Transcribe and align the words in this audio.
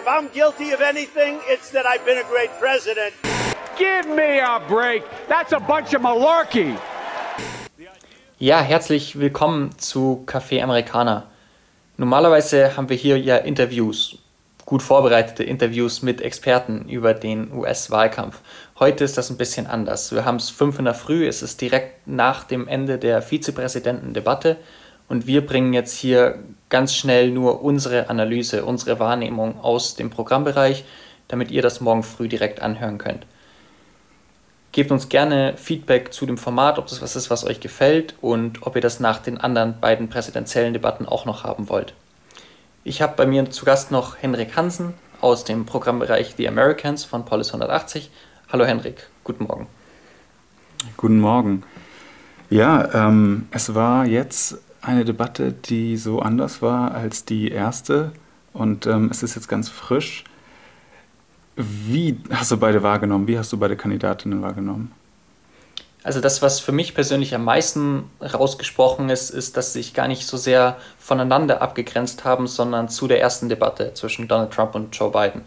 If 0.00 0.06
I'm 0.08 0.28
guilty 0.32 0.72
of 0.72 0.80
anything, 0.80 1.40
it's 1.46 1.72
that 1.72 1.84
I've 1.84 2.06
been 2.06 2.16
a 2.16 2.24
great 2.24 2.50
president. 2.58 3.12
Give 3.76 4.08
me 4.08 4.40
a 4.40 4.58
break. 4.66 5.02
That's 5.28 5.52
a 5.52 5.60
bunch 5.60 5.94
of 5.94 6.00
malarkey. 6.00 6.74
Ja, 8.38 8.62
herzlich 8.62 9.18
willkommen 9.18 9.76
zu 9.76 10.22
Café 10.24 10.62
Amerikaner. 10.62 11.26
Normalerweise 11.98 12.78
haben 12.78 12.88
wir 12.88 12.96
hier 12.96 13.18
ja 13.18 13.36
Interviews, 13.36 14.16
gut 14.64 14.82
vorbereitete 14.82 15.44
Interviews 15.44 16.00
mit 16.00 16.22
Experten 16.22 16.88
über 16.88 17.12
den 17.12 17.52
US-Wahlkampf. 17.52 18.40
Heute 18.78 19.04
ist 19.04 19.18
das 19.18 19.28
ein 19.28 19.36
bisschen 19.36 19.66
anders. 19.66 20.12
Wir 20.12 20.24
haben 20.24 20.36
es 20.36 20.48
fünf 20.48 20.78
in 20.78 20.86
der 20.86 20.94
Früh, 20.94 21.28
es 21.28 21.42
ist 21.42 21.60
direkt 21.60 22.06
nach 22.06 22.44
dem 22.44 22.68
Ende 22.68 22.96
der 22.96 23.20
Vizepräsidentendebatte 23.20 24.56
und 25.10 25.26
wir 25.26 25.44
bringen 25.44 25.72
jetzt 25.72 25.96
hier 25.96 26.38
ganz 26.68 26.94
schnell 26.94 27.32
nur 27.32 27.64
unsere 27.64 28.08
Analyse, 28.08 28.64
unsere 28.64 29.00
Wahrnehmung 29.00 29.58
aus 29.60 29.96
dem 29.96 30.08
Programmbereich, 30.08 30.84
damit 31.26 31.50
ihr 31.50 31.62
das 31.62 31.80
morgen 31.80 32.04
früh 32.04 32.28
direkt 32.28 32.62
anhören 32.62 32.96
könnt. 32.96 33.26
Gebt 34.70 34.92
uns 34.92 35.08
gerne 35.08 35.54
Feedback 35.56 36.12
zu 36.12 36.26
dem 36.26 36.38
Format, 36.38 36.78
ob 36.78 36.86
das 36.86 37.02
was 37.02 37.16
ist, 37.16 37.28
was 37.28 37.44
euch 37.44 37.58
gefällt 37.58 38.14
und 38.20 38.64
ob 38.64 38.76
ihr 38.76 38.82
das 38.82 39.00
nach 39.00 39.18
den 39.18 39.36
anderen 39.36 39.80
beiden 39.80 40.08
präsidentiellen 40.08 40.74
Debatten 40.74 41.06
auch 41.06 41.24
noch 41.24 41.42
haben 41.42 41.68
wollt. 41.68 41.92
Ich 42.84 43.02
habe 43.02 43.14
bei 43.16 43.26
mir 43.26 43.50
zu 43.50 43.64
Gast 43.64 43.90
noch 43.90 44.16
Henrik 44.22 44.54
Hansen 44.54 44.94
aus 45.20 45.42
dem 45.42 45.66
Programmbereich 45.66 46.34
The 46.36 46.46
Americans 46.46 47.04
von 47.04 47.24
Polis 47.24 47.48
180. 47.48 48.12
Hallo 48.52 48.64
Henrik, 48.64 49.08
guten 49.24 49.42
Morgen. 49.42 49.66
Guten 50.96 51.18
Morgen. 51.18 51.64
Ja, 52.48 53.08
ähm, 53.08 53.48
es 53.50 53.74
war 53.74 54.06
jetzt 54.06 54.60
eine 54.82 55.04
Debatte, 55.04 55.52
die 55.52 55.96
so 55.96 56.20
anders 56.20 56.62
war 56.62 56.92
als 56.92 57.24
die 57.24 57.50
erste 57.50 58.12
und 58.52 58.86
ähm, 58.86 59.08
es 59.10 59.22
ist 59.22 59.34
jetzt 59.34 59.48
ganz 59.48 59.68
frisch. 59.68 60.24
Wie 61.56 62.18
hast 62.30 62.50
du 62.50 62.56
beide 62.56 62.82
wahrgenommen? 62.82 63.28
Wie 63.28 63.38
hast 63.38 63.52
du 63.52 63.58
beide 63.58 63.76
Kandidatinnen 63.76 64.42
wahrgenommen? 64.42 64.92
Also 66.02 66.20
das, 66.20 66.40
was 66.40 66.60
für 66.60 66.72
mich 66.72 66.94
persönlich 66.94 67.34
am 67.34 67.44
meisten 67.44 68.04
rausgesprochen 68.22 69.10
ist, 69.10 69.28
ist, 69.28 69.58
dass 69.58 69.74
sie 69.74 69.80
sich 69.80 69.92
gar 69.92 70.08
nicht 70.08 70.26
so 70.26 70.38
sehr 70.38 70.78
voneinander 70.98 71.60
abgegrenzt 71.60 72.24
haben, 72.24 72.46
sondern 72.46 72.88
zu 72.88 73.06
der 73.06 73.20
ersten 73.20 73.50
Debatte 73.50 73.92
zwischen 73.92 74.26
Donald 74.26 74.50
Trump 74.50 74.74
und 74.74 74.96
Joe 74.96 75.10
Biden. 75.10 75.42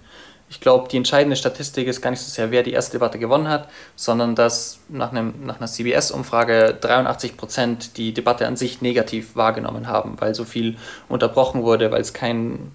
Ich 0.53 0.59
glaube, 0.59 0.87
die 0.87 0.97
entscheidende 0.97 1.35
Statistik 1.35 1.87
ist 1.87 1.99
gar 1.99 2.11
nicht 2.11 2.19
so 2.19 2.29
sehr, 2.29 2.51
wer 2.51 2.61
die 2.61 2.73
erste 2.73 2.91
Debatte 2.91 3.17
gewonnen 3.17 3.49
hat, 3.49 3.67
sondern 3.95 4.35
dass 4.35 4.81
nach, 4.87 5.11
einem, 5.11 5.33
nach 5.43 5.57
einer 5.57 5.65
CBS-Umfrage 5.65 6.77
83 6.79 7.37
Prozent 7.37 7.97
die 7.97 8.13
Debatte 8.13 8.45
an 8.45 8.55
sich 8.55 8.79
negativ 8.79 9.35
wahrgenommen 9.35 9.87
haben, 9.87 10.15
weil 10.19 10.35
so 10.35 10.43
viel 10.43 10.77
unterbrochen 11.09 11.63
wurde, 11.63 11.89
weil 11.89 12.01
es 12.01 12.13
kein 12.13 12.71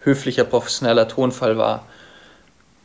höflicher, 0.00 0.42
professioneller 0.42 1.06
Tonfall 1.06 1.56
war. 1.56 1.86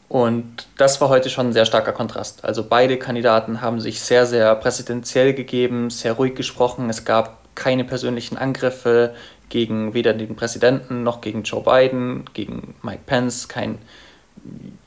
Und 0.09 0.67
das 0.77 1.01
war 1.01 1.09
heute 1.09 1.31
schon 1.31 1.47
ein 1.47 1.53
sehr 1.53 1.65
starker 1.65 1.91
Kontrast. 1.91 2.45
Also 2.45 2.63
beide 2.63 2.97
Kandidaten 2.99 3.61
haben 3.61 3.81
sich 3.81 3.99
sehr, 3.99 4.27
sehr 4.27 4.53
präsidentiell 4.57 5.33
gegeben, 5.33 5.89
sehr 5.89 6.13
ruhig 6.13 6.35
gesprochen. 6.35 6.87
Es 6.91 7.03
gab 7.03 7.39
keine 7.55 7.83
persönlichen 7.83 8.37
Angriffe 8.37 9.15
gegen 9.49 9.95
weder 9.95 10.13
den 10.13 10.35
Präsidenten 10.35 11.01
noch 11.01 11.21
gegen 11.21 11.41
Joe 11.41 11.63
Biden, 11.63 12.25
gegen 12.35 12.75
Mike 12.83 13.01
Pence, 13.07 13.47
kein 13.47 13.79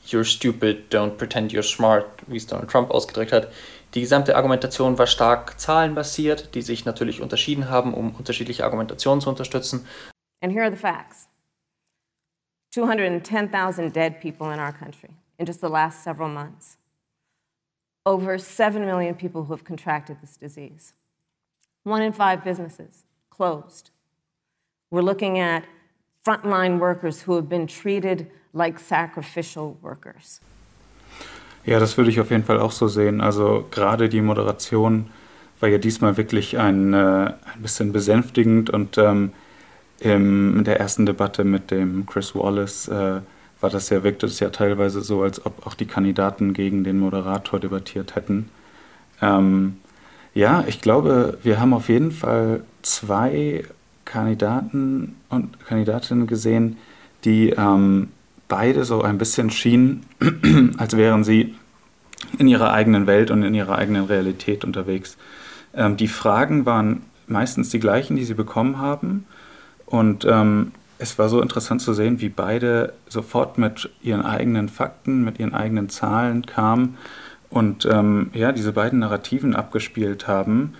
You're 0.05 0.25
stupid, 0.25 0.89
don't 0.89 1.17
pretend 1.17 1.51
you're 1.51 1.63
smart, 1.63 2.05
wie 2.27 2.37
es 2.37 2.47
Donald 2.47 2.69
Trump 2.69 2.89
ausgedrückt 2.89 3.31
hat. 3.31 3.51
Die 3.93 4.01
gesamte 4.01 4.35
Argumentation 4.35 4.97
war 4.97 5.07
stark 5.07 5.59
zahlenbasiert, 5.59 6.53
die 6.55 6.61
sich 6.61 6.85
natürlich 6.85 7.21
unterschieden 7.21 7.69
haben, 7.69 7.93
um 7.93 8.15
unterschiedliche 8.15 8.63
Argumentationen 8.63 9.21
zu 9.21 9.29
unterstützen. 9.29 9.85
And 10.41 10.51
here 10.53 10.63
are 10.63 10.71
the 10.71 10.79
facts 10.79 11.27
210,000 12.71 13.91
dead 13.91 14.21
people 14.21 14.51
in 14.51 14.59
our 14.59 14.71
country 14.71 15.09
in 15.39 15.45
just 15.45 15.61
the 15.61 15.69
last 15.69 16.03
several 16.03 16.29
months. 16.29 16.77
Over 18.05 18.37
7 18.37 18.85
million 18.85 19.15
people 19.15 19.45
who 19.45 19.53
have 19.53 19.63
contracted 19.63 20.17
this 20.21 20.37
disease. 20.37 20.93
One 21.83 22.01
in 22.01 22.13
five 22.13 22.43
businesses 22.43 23.05
closed. 23.29 23.89
We're 24.91 25.01
looking 25.01 25.39
at 25.39 25.65
frontline 26.25 26.79
workers 26.79 27.23
who 27.23 27.35
have 27.35 27.49
been 27.49 27.67
treated 27.67 28.29
like 28.53 28.79
sacrificial 28.79 29.75
workers. 29.81 30.41
Ja, 31.65 31.79
das 31.79 31.97
würde 31.97 32.09
ich 32.09 32.19
auf 32.19 32.31
jeden 32.31 32.43
Fall 32.43 32.59
auch 32.59 32.71
so 32.71 32.87
sehen. 32.87 33.21
Also 33.21 33.67
gerade 33.69 34.09
die 34.09 34.21
Moderation 34.21 35.09
war 35.59 35.69
ja 35.69 35.77
diesmal 35.77 36.17
wirklich 36.17 36.57
ein, 36.57 36.93
äh, 36.93 36.97
ein 36.97 37.61
bisschen 37.61 37.91
besänftigend 37.91 38.69
und 38.69 38.97
ähm, 38.97 39.33
in 40.01 40.63
der 40.63 40.79
ersten 40.79 41.05
Debatte 41.05 41.43
mit 41.43 41.71
dem 41.71 42.05
Chris 42.05 42.33
Wallace 42.33 42.87
äh, 42.87 43.19
war 43.59 43.69
das 43.69 43.89
ja, 43.89 44.03
wirkte 44.03 44.27
es 44.27 44.39
ja 44.39 44.49
teilweise 44.49 45.01
so, 45.01 45.23
als 45.23 45.45
ob 45.45 45.67
auch 45.67 45.73
die 45.73 45.85
Kandidaten 45.85 46.53
gegen 46.53 46.85
den 46.85 46.97
Moderator 46.99 47.59
debattiert 47.59 48.15
hätten. 48.15 48.49
Ähm, 49.21 49.77
ja, 50.33 50.63
ich 50.67 50.79
glaube, 50.79 51.37
wir 51.43 51.59
haben 51.59 51.73
auf 51.73 51.89
jeden 51.89 52.11
Fall 52.11 52.63
zwei 52.81 53.65
Kandidaten 54.05 55.17
und 55.29 55.59
Kandidatinnen 55.65 56.27
gesehen, 56.27 56.77
die 57.25 57.49
ähm, 57.49 58.09
beide 58.49 58.83
so 58.83 59.01
ein 59.01 59.17
bisschen 59.17 59.49
schienen, 59.49 60.05
als 60.77 60.97
wären 60.97 61.23
sie 61.23 61.55
in 62.37 62.47
ihrer 62.47 62.73
eigenen 62.73 63.07
Welt 63.07 63.31
und 63.31 63.43
in 63.43 63.53
ihrer 63.53 63.77
eigenen 63.77 64.05
Realität 64.05 64.65
unterwegs. 64.65 65.17
Ähm, 65.73 65.95
die 65.95 66.09
Fragen 66.09 66.65
waren 66.65 67.03
meistens 67.27 67.69
die 67.69 67.79
gleichen, 67.79 68.17
die 68.17 68.25
sie 68.25 68.33
bekommen 68.33 68.79
haben. 68.79 69.25
Und 69.85 70.25
ähm, 70.25 70.73
es 70.97 71.17
war 71.17 71.29
so 71.29 71.41
interessant 71.41 71.81
zu 71.81 71.93
sehen, 71.93 72.19
wie 72.19 72.27
beide 72.27 72.93
sofort 73.07 73.57
mit 73.57 73.89
ihren 74.01 74.23
eigenen 74.23 74.67
Fakten, 74.67 75.23
mit 75.23 75.39
ihren 75.39 75.53
eigenen 75.53 75.87
Zahlen 75.87 76.45
kamen 76.45 76.97
und 77.49 77.85
ähm, 77.85 78.29
ja, 78.33 78.51
diese 78.51 78.73
beiden 78.73 78.99
Narrativen 78.99 79.55
abgespielt 79.55 80.27
haben, 80.27 80.73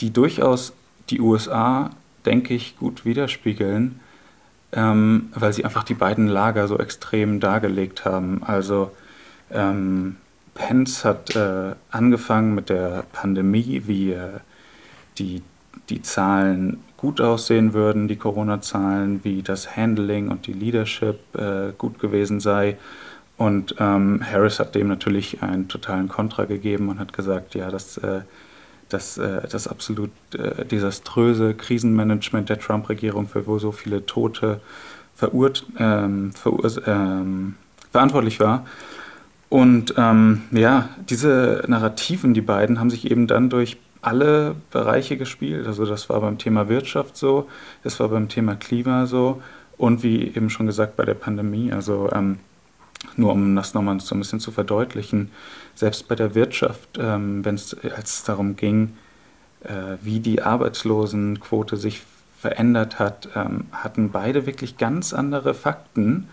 die 0.00 0.12
durchaus 0.12 0.72
die 1.10 1.20
USA, 1.20 1.90
denke 2.24 2.54
ich, 2.54 2.78
gut 2.78 3.04
widerspiegeln 3.04 4.00
ähm, 4.74 5.30
weil 5.34 5.52
sie 5.52 5.64
einfach 5.64 5.84
die 5.84 5.94
beiden 5.94 6.26
Lager 6.26 6.68
so 6.68 6.78
extrem 6.78 7.40
dargelegt 7.40 8.04
haben. 8.04 8.42
Also 8.44 8.90
ähm, 9.50 10.16
Pence 10.54 11.04
hat 11.04 11.34
äh, 11.36 11.74
angefangen 11.90 12.54
mit 12.54 12.68
der 12.68 13.04
Pandemie, 13.12 13.82
wie 13.86 14.12
äh, 14.12 14.40
die, 15.18 15.42
die 15.88 16.02
Zahlen 16.02 16.78
gut 16.96 17.20
aussehen 17.20 17.74
würden, 17.74 18.08
die 18.08 18.16
Corona-Zahlen, 18.16 19.22
wie 19.24 19.42
das 19.42 19.76
Handling 19.76 20.28
und 20.28 20.46
die 20.46 20.52
Leadership 20.52 21.18
äh, 21.36 21.72
gut 21.76 21.98
gewesen 21.98 22.40
sei. 22.40 22.76
Und 23.36 23.74
ähm, 23.78 24.20
Harris 24.24 24.60
hat 24.60 24.74
dem 24.74 24.88
natürlich 24.88 25.42
einen 25.42 25.68
totalen 25.68 26.08
Kontra 26.08 26.44
gegeben 26.44 26.88
und 26.88 27.00
hat 27.00 27.12
gesagt, 27.12 27.54
ja, 27.54 27.70
das 27.70 27.98
äh, 27.98 28.20
das, 28.88 29.18
äh, 29.18 29.46
das 29.48 29.68
absolut 29.68 30.10
äh, 30.34 30.64
desaströse 30.64 31.54
Krisenmanagement 31.54 32.48
der 32.48 32.58
Trump-Regierung, 32.58 33.28
für 33.28 33.46
wo 33.46 33.58
so 33.58 33.72
viele 33.72 34.06
Tote 34.06 34.60
verurt, 35.14 35.66
ähm, 35.78 36.32
ähm, 36.86 37.54
verantwortlich 37.90 38.40
war. 38.40 38.66
Und 39.48 39.94
ähm, 39.96 40.42
ja, 40.50 40.88
diese 41.08 41.62
Narrativen, 41.68 42.34
die 42.34 42.40
beiden, 42.40 42.80
haben 42.80 42.90
sich 42.90 43.10
eben 43.10 43.26
dann 43.26 43.50
durch 43.50 43.76
alle 44.02 44.56
Bereiche 44.70 45.16
gespielt. 45.16 45.66
Also 45.66 45.86
das 45.86 46.08
war 46.08 46.20
beim 46.20 46.38
Thema 46.38 46.68
Wirtschaft 46.68 47.16
so, 47.16 47.48
das 47.82 47.98
war 48.00 48.08
beim 48.08 48.28
Thema 48.28 48.56
Klima 48.56 49.06
so 49.06 49.42
und 49.78 50.02
wie 50.02 50.26
eben 50.26 50.50
schon 50.50 50.66
gesagt 50.66 50.96
bei 50.96 51.04
der 51.04 51.14
Pandemie. 51.14 51.72
Also 51.72 52.10
ähm, 52.12 52.38
nur 53.16 53.32
um 53.32 53.54
das 53.56 53.74
nochmal 53.74 54.00
so 54.00 54.14
ein 54.14 54.18
bisschen 54.18 54.40
zu 54.40 54.50
verdeutlichen, 54.50 55.30
selbst 55.74 56.08
bei 56.08 56.14
der 56.14 56.34
Wirtschaft, 56.34 56.98
ähm, 56.98 57.44
wenn 57.44 57.54
es 57.54 58.24
darum 58.24 58.56
ging, 58.56 58.96
äh, 59.62 59.96
wie 60.02 60.20
die 60.20 60.42
Arbeitslosenquote 60.42 61.76
sich 61.76 62.02
verändert 62.38 62.98
hat, 62.98 63.28
ähm, 63.34 63.66
hatten 63.72 64.10
beide 64.10 64.46
wirklich 64.46 64.76
ganz 64.76 65.14
andere 65.14 65.54
Fakten 65.54 66.28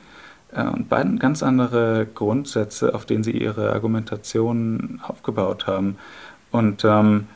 äh, 0.51 0.63
und 0.63 0.89
beiden 0.89 1.19
ganz 1.19 1.41
andere 1.41 2.07
Grundsätze, 2.13 2.93
auf 2.93 3.05
denen 3.05 3.23
sie 3.23 3.31
ihre 3.31 3.71
Argumentation 3.71 4.99
aufgebaut 5.03 5.67
haben. 5.67 5.97
Und 6.51 6.83
ähm, 6.83 7.27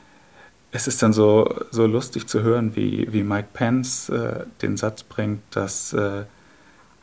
es 0.72 0.88
ist 0.88 1.02
dann 1.02 1.14
so, 1.14 1.56
so 1.72 1.86
lustig 1.86 2.28
zu 2.28 2.44
hören, 2.44 2.76
wie, 2.76 3.08
wie 3.14 3.24
Mike 3.24 3.48
Pence 3.54 4.10
äh, 4.10 4.46
den 4.62 4.76
Satz 4.76 5.04
bringt, 5.04 5.42
dass 5.52 5.94
äh, 5.94 6.24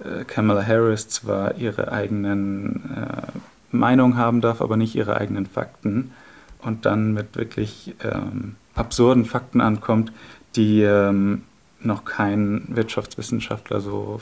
äh, 0.05 0.25
Kamala 0.25 0.67
Harris 0.67 1.09
zwar 1.09 1.57
ihre 1.57 1.93
eigenen 1.93 2.91
äh, 2.97 3.39
Meinungen 3.71 4.17
haben 4.17 4.41
darf, 4.41 4.61
aber 4.61 4.77
nicht 4.77 4.95
ihre 4.95 5.17
eigenen 5.17 5.47
Fakten 5.47 6.13
und 6.61 6.87
dann 6.87 7.13
mit 7.13 7.37
wirklich 7.37 7.95
ähm, 8.03 8.57
absurden 8.75 9.25
Fakten 9.25 9.61
ankommt, 9.61 10.13
die 10.57 10.83
ähm, 10.83 11.43
noch 11.81 12.05
kein 12.05 12.65
Wirtschaftswissenschaftler 12.69 13.81
so, 13.81 14.21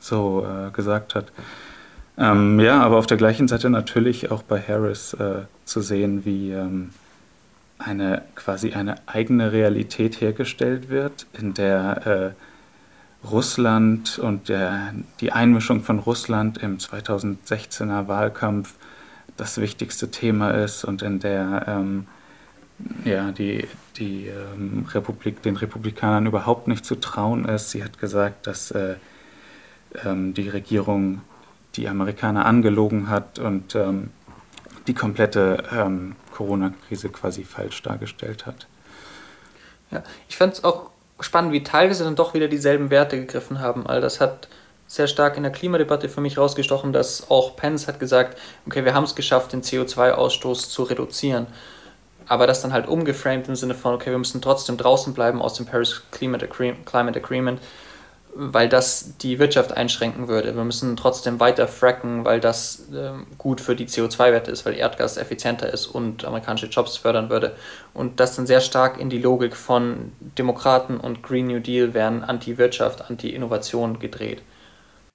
so 0.00 0.46
äh, 0.46 0.70
gesagt 0.70 1.14
hat. 1.14 1.32
Ähm, 2.16 2.60
ja, 2.60 2.80
aber 2.80 2.96
auf 2.96 3.06
der 3.06 3.16
gleichen 3.16 3.48
Seite 3.48 3.70
natürlich 3.70 4.30
auch 4.30 4.42
bei 4.42 4.60
Harris 4.60 5.14
äh, 5.14 5.42
zu 5.64 5.80
sehen, 5.80 6.24
wie 6.24 6.52
ähm, 6.52 6.90
eine 7.78 8.22
quasi 8.36 8.72
eine 8.72 8.96
eigene 9.06 9.52
Realität 9.52 10.20
hergestellt 10.20 10.88
wird, 10.88 11.26
in 11.32 11.54
der 11.54 12.06
äh, 12.36 12.53
Russland 13.30 14.18
und 14.18 14.48
der, 14.48 14.94
die 15.20 15.32
Einmischung 15.32 15.82
von 15.82 15.98
Russland 15.98 16.58
im 16.58 16.78
2016er 16.78 18.08
Wahlkampf 18.08 18.74
das 19.36 19.58
wichtigste 19.58 20.10
Thema 20.10 20.50
ist 20.50 20.84
und 20.84 21.02
in 21.02 21.18
der 21.20 21.64
ähm, 21.66 22.06
ja, 23.04 23.32
die, 23.32 23.66
die 23.96 24.26
ähm, 24.26 24.86
Republik, 24.92 25.42
den 25.42 25.56
Republikanern 25.56 26.26
überhaupt 26.26 26.68
nicht 26.68 26.84
zu 26.84 26.96
trauen 26.96 27.44
ist. 27.44 27.70
Sie 27.70 27.82
hat 27.84 27.98
gesagt, 27.98 28.46
dass 28.46 28.70
äh, 28.70 28.96
ähm, 30.04 30.34
die 30.34 30.48
Regierung 30.48 31.20
die 31.76 31.88
Amerikaner 31.88 32.46
angelogen 32.46 33.08
hat 33.08 33.38
und 33.38 33.74
ähm, 33.74 34.10
die 34.86 34.94
komplette 34.94 35.64
ähm, 35.72 36.16
Corona-Krise 36.32 37.08
quasi 37.08 37.44
falsch 37.44 37.82
dargestellt 37.82 38.46
hat. 38.46 38.66
Ja, 39.90 40.02
ich 40.28 40.36
fand 40.36 40.54
es 40.54 40.64
auch 40.64 40.90
spannend, 41.20 41.52
wie 41.52 41.62
teilweise 41.62 42.04
dann 42.04 42.16
doch 42.16 42.34
wieder 42.34 42.48
dieselben 42.48 42.90
Werte 42.90 43.18
gegriffen 43.18 43.60
haben. 43.60 43.86
All 43.86 44.00
das 44.00 44.20
hat 44.20 44.48
sehr 44.86 45.06
stark 45.06 45.36
in 45.36 45.42
der 45.42 45.52
Klimadebatte 45.52 46.08
für 46.08 46.20
mich 46.20 46.38
rausgestochen, 46.38 46.92
dass 46.92 47.30
auch 47.30 47.56
Pence 47.56 47.88
hat 47.88 47.98
gesagt, 47.98 48.38
okay, 48.66 48.84
wir 48.84 48.94
haben 48.94 49.04
es 49.04 49.14
geschafft, 49.14 49.52
den 49.52 49.62
CO2-Ausstoß 49.62 50.68
zu 50.70 50.82
reduzieren. 50.82 51.46
Aber 52.26 52.46
das 52.46 52.62
dann 52.62 52.72
halt 52.72 52.88
umgeframed 52.88 53.48
im 53.48 53.56
Sinne 53.56 53.74
von, 53.74 53.94
okay, 53.94 54.10
wir 54.10 54.18
müssen 54.18 54.40
trotzdem 54.40 54.76
draußen 54.76 55.14
bleiben 55.14 55.42
aus 55.42 55.54
dem 55.54 55.66
Paris 55.66 56.02
Climate 56.10 56.46
Agreement 56.46 57.60
weil 58.34 58.68
das 58.68 59.16
die 59.18 59.38
Wirtschaft 59.38 59.76
einschränken 59.76 60.28
würde. 60.28 60.56
Wir 60.56 60.64
müssen 60.64 60.96
trotzdem 60.96 61.38
weiter 61.38 61.68
fracken, 61.68 62.24
weil 62.24 62.40
das 62.40 62.88
äh, 62.92 63.12
gut 63.38 63.60
für 63.60 63.76
die 63.76 63.86
CO2-Werte 63.86 64.50
ist, 64.50 64.66
weil 64.66 64.74
Erdgas 64.74 65.16
effizienter 65.16 65.72
ist 65.72 65.86
und 65.86 66.24
amerikanische 66.24 66.66
Jobs 66.66 66.96
fördern 66.96 67.30
würde. 67.30 67.54
Und 67.92 68.18
das 68.18 68.34
dann 68.34 68.46
sehr 68.46 68.60
stark 68.60 68.98
in 68.98 69.08
die 69.08 69.18
Logik 69.18 69.54
von 69.54 70.12
Demokraten 70.36 70.98
und 70.98 71.22
Green 71.22 71.46
New 71.46 71.60
Deal 71.60 71.94
werden 71.94 72.24
Anti-Wirtschaft, 72.24 73.08
Anti-Innovation 73.08 74.00
gedreht. 74.00 74.42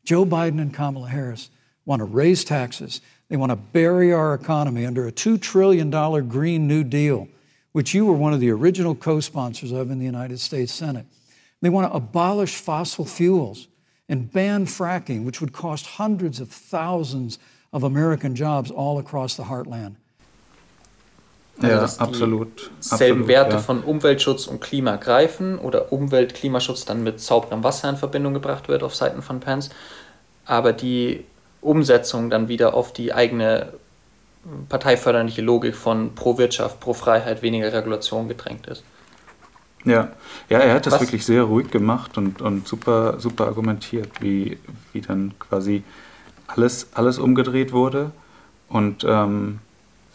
Joe 0.06 0.26
Biden 0.26 0.60
and 0.60 0.74
Kamala 0.74 1.08
Harris 1.08 1.50
want 1.86 2.00
to 2.00 2.06
raise 2.06 2.46
taxes. 2.46 3.02
They 3.30 3.38
want 3.38 3.52
to 3.52 3.58
bury 3.58 4.14
our 4.14 4.34
economy 4.34 4.86
under 4.86 5.08
a 5.08 5.12
$2 5.12 5.40
trillion 5.42 5.92
Green 6.28 6.68
New 6.68 6.84
Deal, 6.84 7.28
which 7.74 7.94
you 7.94 8.06
were 8.06 8.14
one 8.14 8.34
of 8.34 8.40
the 8.40 8.50
original 8.50 8.96
co 8.96 9.20
sponsors 9.20 9.72
of 9.72 9.92
in 9.92 10.00
the 10.00 10.06
United 10.06 10.40
States 10.40 10.74
Senate. 10.74 11.06
They 11.62 11.70
want 11.70 11.88
to 11.88 11.96
abolish 11.96 12.56
fossil 12.56 13.06
fuels 13.06 13.68
and 14.08 14.32
ban 14.32 14.66
fracking, 14.66 15.26
which 15.26 15.42
would 15.42 15.54
cost 15.54 15.98
hundreds 15.98 16.40
of 16.40 16.50
thousands 16.50 17.38
of 17.72 17.84
American 17.84 18.34
jobs 18.36 18.72
all 18.72 18.98
across 18.98 19.36
the 19.36 19.44
heartland. 19.44 19.96
Also, 21.62 21.76
ja, 21.76 22.06
absolut. 22.08 22.72
Selben 22.80 23.28
Werte 23.28 23.56
ja. 23.56 23.60
von 23.60 23.84
Umweltschutz 23.84 24.48
und 24.48 24.62
Klima 24.62 24.96
greifen 24.96 25.60
oder 25.60 25.92
Umwelt-Klimaschutz 25.92 26.86
dann 26.86 27.04
mit 27.04 27.20
sauberem 27.20 27.64
Wasser 27.66 27.90
in 27.90 27.98
Verbindung 27.98 28.34
gebracht 28.34 28.70
wird 28.70 28.82
auf 28.82 28.96
Seiten 28.96 29.22
von 29.22 29.42
Pence, 29.42 29.70
aber 30.46 30.72
die 30.72 31.26
Umsetzung 31.60 32.30
dann 32.30 32.48
wieder 32.48 32.74
auf 32.74 32.94
die 32.94 33.14
eigene 33.14 33.74
parteiförderliche 34.70 35.42
Logik 35.42 35.76
von 35.76 36.16
pro 36.16 36.38
Wirtschaft, 36.38 36.80
pro 36.80 36.94
Freiheit, 36.94 37.42
weniger 37.42 37.74
Regulation 37.74 38.30
gedrängt 38.30 38.68
ist. 38.68 38.84
Ja, 39.86 40.10
ja 40.50 40.60
er 40.60 40.76
hat 40.76 40.86
das 40.86 40.94
Was? 40.94 41.02
wirklich 41.02 41.26
sehr 41.26 41.44
ruhig 41.44 41.72
gemacht 41.72 42.18
und, 42.18 42.42
und 42.42 42.68
super, 42.68 43.20
super 43.20 43.48
argumentiert, 43.48 44.22
wie, 44.22 44.58
wie 44.94 45.02
dann 45.02 45.34
quasi 45.40 45.84
alles, 46.48 46.90
alles 46.94 47.20
umgedreht 47.20 47.72
wurde 47.72 48.12
und 48.68 49.06
ähm, 49.08 49.60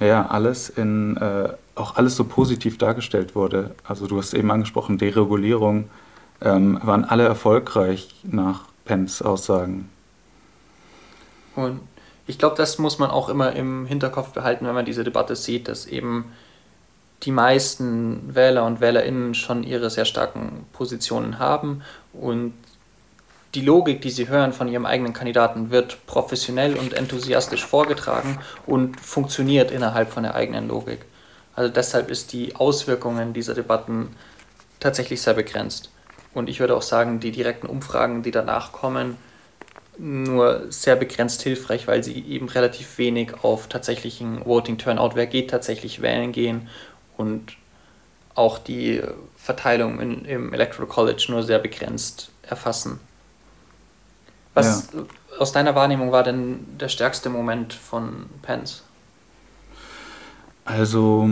ja, 0.01 0.27
alles 0.27 0.69
in, 0.69 1.17
äh, 1.17 1.49
auch 1.75 1.97
alles 1.97 2.17
so 2.17 2.25
positiv 2.25 2.79
dargestellt 2.79 3.35
wurde. 3.35 3.75
Also 3.85 4.07
du 4.07 4.19
hast 4.19 4.35
eben 4.35 4.51
angesprochen, 4.51 4.99
Deregulierung, 4.99 5.89
ähm, 6.41 6.79
waren 6.83 7.05
alle 7.05 7.25
erfolgreich 7.25 8.15
nach 8.25 8.63
Pence 8.85 9.23
Aussagen. 9.23 9.89
Und 11.55 11.81
ich 12.27 12.39
glaube, 12.39 12.57
das 12.57 12.79
muss 12.79 12.99
man 12.99 13.11
auch 13.11 13.29
immer 13.29 13.53
im 13.53 13.87
Hinterkopf 13.87 14.33
behalten, 14.33 14.67
wenn 14.67 14.75
man 14.75 14.85
diese 14.85 15.05
Debatte 15.05 15.37
sieht, 15.37 15.69
dass 15.69 15.87
eben 15.87 16.27
die 17.25 17.31
meisten 17.31 18.35
Wähler 18.35 18.65
und 18.65 18.81
Wählerinnen 18.81 19.35
schon 19.35 19.63
ihre 19.63 19.91
sehr 19.91 20.05
starken 20.05 20.67
Positionen 20.73 21.39
haben 21.39 21.83
und 22.13 22.55
die 23.55 23.61
Logik, 23.61 24.03
die 24.03 24.11
sie 24.11 24.29
hören 24.29 24.53
von 24.53 24.69
ihrem 24.69 24.85
eigenen 24.85 25.13
Kandidaten, 25.13 25.71
wird 25.71 26.07
professionell 26.07 26.75
und 26.75 26.93
enthusiastisch 26.93 27.65
vorgetragen 27.65 28.41
und 28.67 29.01
funktioniert 29.01 29.71
innerhalb 29.71 30.11
von 30.11 30.25
der 30.25 30.35
eigenen 30.35 30.69
Logik. 30.69 31.01
Also 31.55 31.73
deshalb 31.73 32.11
ist 32.11 32.33
die 32.33 32.57
Auswirkungen 32.57 33.33
dieser 33.33 33.55
Debatten 33.55 34.09
tatsächlich 34.81 35.23
sehr 35.23 35.35
begrenzt. 35.35 35.91
Und 36.35 36.51
ich 36.51 36.59
würde 36.59 36.77
auch 36.77 36.83
sagen, 36.83 37.21
die 37.21 37.31
direkten 37.31 37.69
Umfragen, 37.69 38.25
die 38.25 38.33
danach 38.33 38.73
kommen, 38.73 39.17
nur 39.97 40.65
sehr 40.71 40.97
begrenzt 40.97 41.43
hilfreich, 41.43 41.87
weil 41.87 42.03
sie 42.03 42.19
eben 42.27 42.49
relativ 42.49 42.99
wenig 42.99 43.45
auf 43.45 43.69
tatsächlichen 43.69 44.45
Voting 44.45 44.79
Turnout, 44.79 45.13
wer 45.15 45.29
geht 45.29 45.51
tatsächlich 45.51 46.03
wählen 46.03 46.33
gehen 46.33 46.69
und 47.17 47.57
auch 48.35 48.59
die 48.59 49.01
Verteilung 49.37 50.01
in, 50.01 50.25
im 50.25 50.53
Electoral 50.53 50.89
College 50.89 51.27
nur 51.29 51.43
sehr 51.43 51.59
begrenzt 51.59 52.31
erfassen. 52.43 52.99
Was 54.55 54.91
ja. 54.93 55.03
aus 55.39 55.53
deiner 55.53 55.75
Wahrnehmung 55.75 56.13
war 56.13 56.23
denn 56.23 56.65
der 56.79 56.89
stärkste 56.89 57.29
Moment 57.29 57.73
von 57.73 58.27
Pence? 58.43 58.83
Also, 60.65 61.29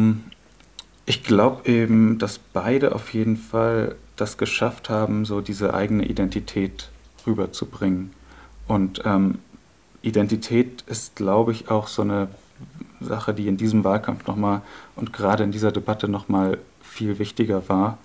ich 1.07 1.25
glaube 1.25 1.69
eben, 1.69 2.19
dass 2.19 2.39
beide 2.39 2.95
auf 2.95 3.15
jeden 3.15 3.37
Fall 3.37 3.97
das 4.17 4.37
geschafft 4.37 4.91
haben, 4.91 5.25
so 5.25 5.41
diese 5.41 5.75
eigene 5.75 6.05
Identität 6.05 6.91
rüberzubringen. 7.27 8.13
Und 8.69 9.03
ähm, 9.05 9.39
Identität 10.03 10.83
ist, 10.87 11.17
glaube 11.17 11.53
ich, 11.53 11.71
auch 11.71 11.89
so 11.89 12.03
eine 12.03 12.29
Sache, 13.05 13.35
die 13.35 13.49
in 13.49 13.57
diesem 13.57 13.85
Wahlkampf 13.85 14.27
nochmal 14.27 14.63
und 14.97 15.13
gerade 15.13 15.45
in 15.45 15.53
dieser 15.53 15.73
Debatte 15.73 16.09
nochmal 16.09 16.59
viel 16.83 17.19
wichtiger 17.19 17.69
war 17.69 17.99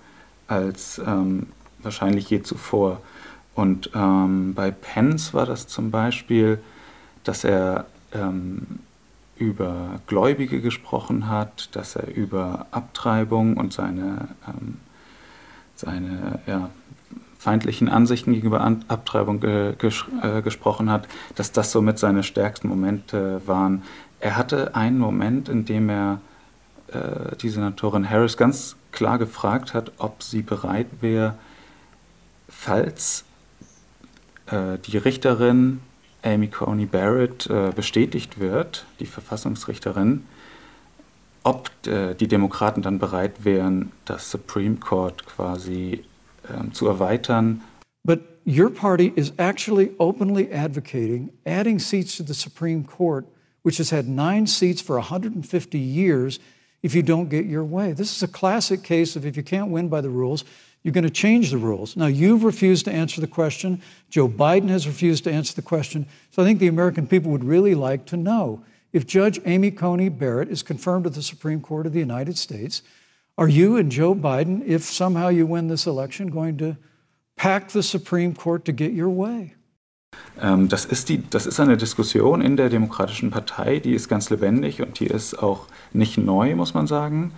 als 0.46 1.00
ähm, 1.06 1.48
wahrscheinlich 1.82 2.30
je 2.30 2.42
zuvor. 2.42 3.00
Und 3.54 3.90
ähm, 3.94 4.54
bei 4.54 4.70
Pence 4.70 5.34
war 5.34 5.46
das 5.46 5.66
zum 5.66 5.90
Beispiel, 5.90 6.58
dass 7.24 7.44
er 7.44 7.86
ähm, 8.12 8.80
über 9.36 10.00
Gläubige 10.06 10.60
gesprochen 10.60 11.28
hat, 11.28 11.74
dass 11.76 11.96
er 11.96 12.14
über 12.14 12.66
Abtreibung 12.70 13.56
und 13.56 13.72
seine, 13.72 14.28
ähm, 14.46 14.78
seine 15.76 16.40
ja, 16.46 16.70
feindlichen 17.38 17.88
Ansichten 17.88 18.32
gegenüber 18.32 18.60
Abtreibung 18.88 19.40
ge 19.40 19.74
ges 19.78 20.04
äh, 20.22 20.42
gesprochen 20.42 20.90
hat, 20.90 21.06
dass 21.36 21.52
das 21.52 21.70
somit 21.70 21.98
seine 21.98 22.22
stärksten 22.22 22.68
Momente 22.68 23.40
waren. 23.46 23.82
Er 24.20 24.36
hatte 24.36 24.74
einen 24.74 24.98
Moment, 24.98 25.48
in 25.48 25.64
dem 25.64 25.88
er 25.88 26.20
äh, 26.88 27.36
die 27.36 27.48
Senatorin 27.48 28.08
Harris 28.08 28.36
ganz 28.36 28.76
klar 28.92 29.18
gefragt 29.18 29.74
hat, 29.74 29.92
ob 29.98 30.22
sie 30.22 30.42
bereit 30.42 30.88
wäre, 31.00 31.34
falls 32.48 33.24
äh, 34.46 34.78
die 34.78 34.96
Richterin 34.96 35.80
Amy 36.22 36.48
Coney 36.48 36.86
Barrett 36.86 37.48
äh, 37.48 37.72
bestätigt 37.74 38.40
wird, 38.40 38.86
die 38.98 39.06
Verfassungsrichterin, 39.06 40.24
ob 41.44 41.70
äh, 41.86 42.14
die 42.14 42.28
Demokraten 42.28 42.82
dann 42.82 42.98
bereit 42.98 43.44
wären, 43.44 43.92
das 44.04 44.30
Supreme 44.30 44.76
Court 44.76 45.24
quasi 45.26 46.04
ähm, 46.52 46.72
zu 46.72 46.88
erweitern. 46.88 47.62
But 48.04 48.20
your 48.46 48.70
party 48.70 49.12
is 49.14 49.32
actually 49.38 49.92
openly 49.98 50.52
advocating 50.52 51.30
adding 51.46 51.78
seats 51.78 52.16
to 52.16 52.24
the 52.24 52.34
Supreme 52.34 52.84
Court, 52.84 53.26
which 53.68 53.76
has 53.76 53.90
had 53.90 54.08
nine 54.08 54.46
seats 54.46 54.80
for 54.80 54.96
150 54.96 55.78
years, 55.78 56.40
if 56.82 56.94
you 56.94 57.02
don't 57.02 57.28
get 57.28 57.44
your 57.44 57.62
way. 57.62 57.92
This 57.92 58.16
is 58.16 58.22
a 58.22 58.26
classic 58.26 58.82
case 58.82 59.14
of 59.14 59.26
if 59.26 59.36
you 59.36 59.42
can't 59.42 59.68
win 59.68 59.90
by 59.90 60.00
the 60.00 60.08
rules, 60.08 60.42
you're 60.82 60.94
going 60.94 61.04
to 61.04 61.10
change 61.10 61.50
the 61.50 61.58
rules. 61.58 61.94
Now, 61.94 62.06
you've 62.06 62.44
refused 62.44 62.86
to 62.86 62.90
answer 62.90 63.20
the 63.20 63.26
question. 63.26 63.82
Joe 64.08 64.26
Biden 64.26 64.70
has 64.70 64.86
refused 64.86 65.24
to 65.24 65.30
answer 65.30 65.54
the 65.54 65.60
question. 65.60 66.06
So 66.30 66.40
I 66.40 66.46
think 66.46 66.60
the 66.60 66.68
American 66.68 67.06
people 67.06 67.30
would 67.30 67.44
really 67.44 67.74
like 67.74 68.06
to 68.06 68.16
know 68.16 68.64
if 68.94 69.06
Judge 69.06 69.38
Amy 69.44 69.70
Coney 69.70 70.08
Barrett 70.08 70.48
is 70.48 70.62
confirmed 70.62 71.04
to 71.04 71.10
the 71.10 71.20
Supreme 71.20 71.60
Court 71.60 71.84
of 71.84 71.92
the 71.92 71.98
United 71.98 72.38
States, 72.38 72.80
are 73.36 73.48
you 73.48 73.76
and 73.76 73.92
Joe 73.92 74.14
Biden, 74.14 74.66
if 74.66 74.84
somehow 74.84 75.28
you 75.28 75.44
win 75.44 75.68
this 75.68 75.86
election, 75.86 76.28
going 76.28 76.56
to 76.56 76.78
pack 77.36 77.68
the 77.68 77.82
Supreme 77.82 78.34
Court 78.34 78.64
to 78.64 78.72
get 78.72 78.94
your 78.94 79.10
way? 79.10 79.56
Ähm, 80.40 80.68
das, 80.68 80.84
ist 80.84 81.08
die, 81.08 81.28
das 81.28 81.46
ist 81.46 81.60
eine 81.60 81.76
Diskussion 81.76 82.40
in 82.40 82.56
der 82.56 82.68
Demokratischen 82.68 83.30
Partei, 83.30 83.78
die 83.78 83.92
ist 83.92 84.08
ganz 84.08 84.30
lebendig 84.30 84.80
und 84.82 85.00
die 85.00 85.06
ist 85.06 85.34
auch 85.42 85.66
nicht 85.92 86.18
neu, 86.18 86.54
muss 86.54 86.74
man 86.74 86.86
sagen. 86.86 87.32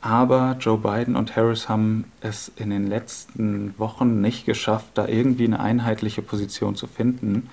Aber 0.00 0.56
Joe 0.58 0.78
Biden 0.78 1.14
und 1.14 1.36
Harris 1.36 1.68
haben 1.68 2.04
es 2.20 2.50
in 2.56 2.70
den 2.70 2.88
letzten 2.88 3.74
Wochen 3.78 4.20
nicht 4.20 4.46
geschafft, 4.46 4.90
da 4.94 5.06
irgendwie 5.06 5.44
eine 5.44 5.60
einheitliche 5.60 6.22
Position 6.22 6.74
zu 6.74 6.88
finden. 6.88 7.48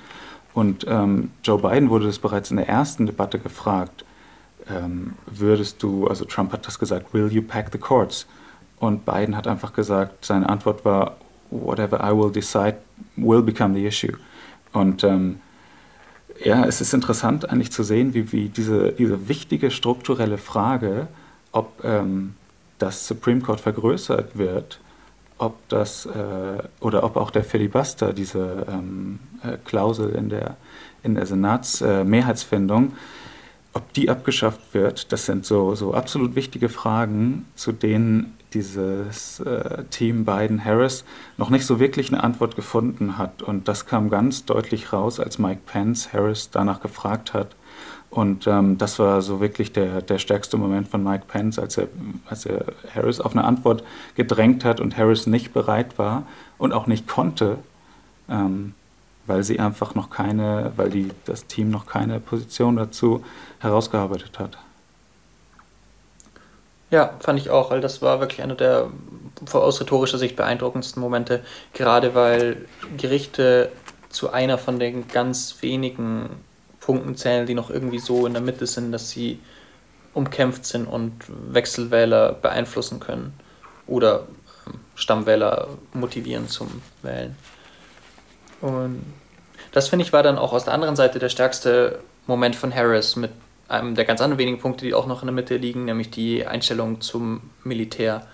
Und 0.53 0.85
ähm, 0.87 1.29
Joe 1.43 1.59
Biden 1.59 1.89
wurde 1.89 2.07
das 2.07 2.17
bereits 2.17 2.49
in 2.49 2.57
der 2.57 2.67
ersten 2.67 3.05
Debatte 3.05 3.37
gefragt 3.37 4.03
ähm, 4.69 5.13
würdest 5.25 5.81
du, 5.81 6.07
also 6.07 6.25
Trump 6.25 6.53
hat 6.53 6.67
das 6.67 6.79
gesagt, 6.79 7.13
will 7.13 7.31
you 7.31 7.41
pack 7.41 7.69
the 7.71 7.77
courts? 7.77 8.27
Und 8.79 9.05
Biden 9.05 9.35
hat 9.35 9.47
einfach 9.47 9.73
gesagt, 9.73 10.25
seine 10.25 10.47
Antwort 10.47 10.85
war, 10.85 11.17
whatever 11.49 11.99
I 11.99 12.15
will 12.15 12.31
decide 12.31 12.77
will 13.15 13.41
become 13.41 13.73
the 13.73 13.85
issue. 13.85 14.15
Und 14.73 15.03
ähm, 15.03 15.39
ja, 16.43 16.65
es 16.65 16.81
ist 16.81 16.93
interessant 16.93 17.49
eigentlich 17.49 17.71
zu 17.71 17.83
sehen, 17.83 18.13
wie, 18.13 18.31
wie 18.31 18.49
diese, 18.49 18.93
diese 18.93 19.27
wichtige 19.27 19.71
strukturelle 19.71 20.37
Frage, 20.37 21.07
ob 21.51 21.83
ähm, 21.83 22.35
das 22.77 23.07
Supreme 23.07 23.41
Court 23.41 23.59
vergrößert 23.59 24.37
wird, 24.37 24.79
ob 25.37 25.67
das 25.69 26.05
äh, 26.05 26.63
oder 26.79 27.03
ob 27.03 27.17
auch 27.17 27.31
der 27.31 27.43
Filibuster, 27.43 28.13
diese 28.13 28.65
ähm, 28.69 29.19
äh, 29.43 29.57
Klausel 29.65 30.11
in 30.11 30.29
der, 30.29 30.57
in 31.03 31.15
der 31.15 31.25
Senatsmehrheitsfindung, 31.25 32.87
äh, 32.87 32.95
ob 33.73 33.93
die 33.93 34.09
abgeschafft 34.09 34.73
wird, 34.73 35.11
das 35.11 35.25
sind 35.25 35.45
so, 35.45 35.75
so 35.75 35.93
absolut 35.93 36.35
wichtige 36.35 36.69
Fragen, 36.69 37.45
zu 37.55 37.71
denen 37.71 38.35
dieses 38.53 39.39
äh, 39.41 39.83
Team 39.89 40.25
Biden-Harris 40.25 41.03
noch 41.37 41.49
nicht 41.49 41.65
so 41.65 41.79
wirklich 41.79 42.11
eine 42.11 42.23
Antwort 42.23 42.55
gefunden 42.55 43.17
hat. 43.17 43.41
Und 43.43 43.67
das 43.67 43.85
kam 43.85 44.09
ganz 44.09 44.45
deutlich 44.45 44.91
raus, 44.91 45.19
als 45.19 45.37
Mike 45.37 45.61
Pence 45.65 46.13
Harris 46.13 46.49
danach 46.51 46.81
gefragt 46.81 47.33
hat. 47.33 47.55
Und 48.09 48.47
ähm, 48.47 48.77
das 48.79 48.97
war 48.97 49.21
so 49.21 49.39
wirklich 49.39 49.71
der, 49.71 50.01
der 50.01 50.17
stärkste 50.17 50.57
Moment 50.57 50.87
von 50.87 51.03
Mike 51.03 51.25
Pence, 51.27 51.59
als 51.59 51.77
er, 51.77 51.87
als 52.25 52.45
er 52.45 52.65
Harris 52.93 53.19
auf 53.19 53.33
eine 53.33 53.43
Antwort 53.43 53.83
gedrängt 54.15 54.65
hat 54.65 54.79
und 54.79 54.97
Harris 54.97 55.27
nicht 55.27 55.53
bereit 55.53 55.99
war 55.99 56.23
und 56.57 56.73
auch 56.73 56.87
nicht 56.87 57.07
konnte, 57.07 57.59
ähm, 58.27 58.73
weil 59.27 59.43
sie 59.43 59.59
einfach 59.59 59.93
noch 59.93 60.09
keine, 60.09 60.71
weil 60.75 60.89
die, 60.89 61.11
das 61.25 61.45
Team 61.45 61.69
noch 61.69 61.85
keine 61.85 62.19
Position 62.19 62.77
dazu 62.77 63.23
herausgearbeitet 63.59 64.39
hat. 64.39 64.57
Ja, 66.91 67.13
fand 67.19 67.39
ich 67.39 67.49
auch, 67.49 67.71
weil 67.71 67.81
das 67.81 68.01
war 68.01 68.19
wirklich 68.19 68.41
einer 68.41 68.55
der 68.55 68.89
aus 69.53 69.79
rhetorischer 69.79 70.17
Sicht 70.17 70.35
beeindruckendsten 70.35 71.01
Momente, 71.01 71.43
gerade 71.73 72.15
weil 72.15 72.65
Gerichte 72.97 73.71
zu 74.09 74.31
einer 74.31 74.57
von 74.57 74.79
den 74.79 75.07
ganz 75.07 75.57
wenigen 75.61 76.29
Punkten 76.79 77.15
zählen, 77.15 77.45
die 77.45 77.53
noch 77.53 77.69
irgendwie 77.69 77.99
so 77.99 78.25
in 78.25 78.33
der 78.33 78.41
Mitte 78.41 78.65
sind, 78.65 78.91
dass 78.91 79.09
sie 79.09 79.39
umkämpft 80.13 80.65
sind 80.65 80.87
und 80.87 81.13
Wechselwähler 81.27 82.33
beeinflussen 82.33 82.99
können 82.99 83.33
oder 83.85 84.27
ähm, 84.67 84.79
Stammwähler 84.95 85.67
motivieren 85.93 86.47
zum 86.47 86.81
Wählen. 87.03 87.35
Und 88.61 89.03
das 89.71 89.87
finde 89.87 90.03
ich 90.03 90.13
war 90.13 90.23
dann 90.23 90.37
auch 90.37 90.51
aus 90.51 90.65
der 90.65 90.73
anderen 90.73 90.95
Seite 90.95 91.19
der 91.19 91.29
stärkste 91.29 91.99
Moment 92.25 92.55
von 92.55 92.73
Harris 92.73 93.15
mit 93.15 93.31
einem 93.69 93.95
der 93.95 94.05
ganz 94.05 94.19
anderen 94.21 94.39
wenigen 94.39 94.59
Punkte, 94.59 94.85
die 94.85 94.93
auch 94.93 95.05
noch 95.05 95.21
in 95.21 95.27
der 95.27 95.33
Mitte 95.33 95.57
liegen, 95.57 95.85
nämlich 95.85 96.09
die 96.09 96.45
Einstellung 96.45 97.01
zum 97.01 97.51
Militär, 97.63 98.27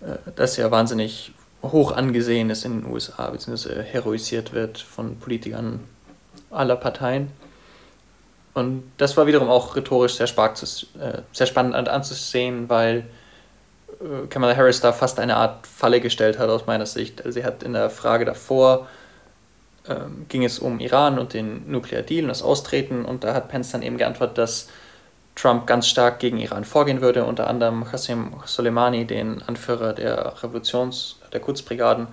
äh, 0.00 0.16
das 0.34 0.56
ja 0.56 0.70
wahnsinnig 0.70 1.32
hoch 1.62 1.92
angesehen 1.92 2.50
ist 2.50 2.64
in 2.64 2.80
den 2.80 2.90
USA, 2.90 3.30
beziehungsweise 3.30 3.82
heroisiert 3.82 4.52
wird 4.52 4.78
von 4.78 5.18
Politikern 5.18 5.80
aller 6.50 6.76
Parteien. 6.76 7.30
Und 8.54 8.82
das 8.96 9.16
war 9.16 9.26
wiederum 9.26 9.48
auch 9.48 9.76
rhetorisch 9.76 10.14
sehr, 10.14 10.26
zu, 10.26 10.66
äh, 10.98 11.22
sehr 11.32 11.46
spannend 11.46 11.88
anzusehen, 11.88 12.68
weil 12.68 13.06
äh, 14.00 14.26
Kamala 14.28 14.56
Harris 14.56 14.80
da 14.80 14.92
fast 14.92 15.18
eine 15.20 15.36
Art 15.36 15.66
Falle 15.66 16.00
gestellt 16.00 16.38
hat 16.38 16.50
aus 16.50 16.66
meiner 16.66 16.86
Sicht. 16.86 17.24
Also 17.24 17.40
sie 17.40 17.44
hat 17.44 17.62
in 17.62 17.72
der 17.72 17.88
Frage 17.88 18.24
davor 18.24 18.88
ähm, 19.88 20.26
ging 20.28 20.44
es 20.44 20.60
um 20.60 20.78
Iran 20.78 21.18
und 21.18 21.34
den 21.34 21.68
Nuclear 21.70 22.02
Deal 22.02 22.24
und 22.24 22.28
das 22.28 22.42
Austreten. 22.42 23.04
Und 23.04 23.24
da 23.24 23.34
hat 23.34 23.48
Pence 23.48 23.72
dann 23.72 23.82
eben 23.82 23.98
geantwortet, 23.98 24.38
dass 24.38 24.68
Trump 25.34 25.66
ganz 25.66 25.88
stark 25.88 26.20
gegen 26.20 26.38
Iran 26.38 26.64
vorgehen 26.64 27.00
würde, 27.00 27.24
unter 27.24 27.48
anderem 27.48 27.84
Qasem 27.84 28.32
Soleimani, 28.44 29.06
den 29.06 29.42
Anführer 29.42 29.92
der 29.92 30.34
Revolutions-, 30.42 31.16
der 31.32 31.40
Kurzbrigaden, 31.40 32.06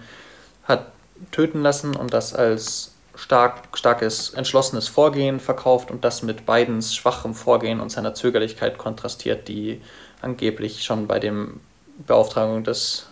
hat 0.64 0.88
töten 1.32 1.62
lassen 1.62 1.96
und 1.96 2.14
das 2.14 2.34
als 2.34 2.94
stark, 3.14 3.78
starkes, 3.78 4.32
entschlossenes 4.32 4.88
Vorgehen 4.88 5.40
verkauft 5.40 5.92
und 5.92 6.04
das 6.04 6.24
mit 6.24 6.46
Bidens 6.46 6.96
schwachem 6.96 7.36
Vorgehen 7.36 7.82
und 7.82 7.92
seiner 7.92 8.16
Zögerlichkeit 8.16 8.78
kontrastiert, 8.78 9.48
die 9.48 9.82
angeblich 10.22 10.84
schon 10.84 11.06
bei 11.06 11.20
dem 11.20 11.60
Beauftragung 12.08 12.64
des, 12.64 13.08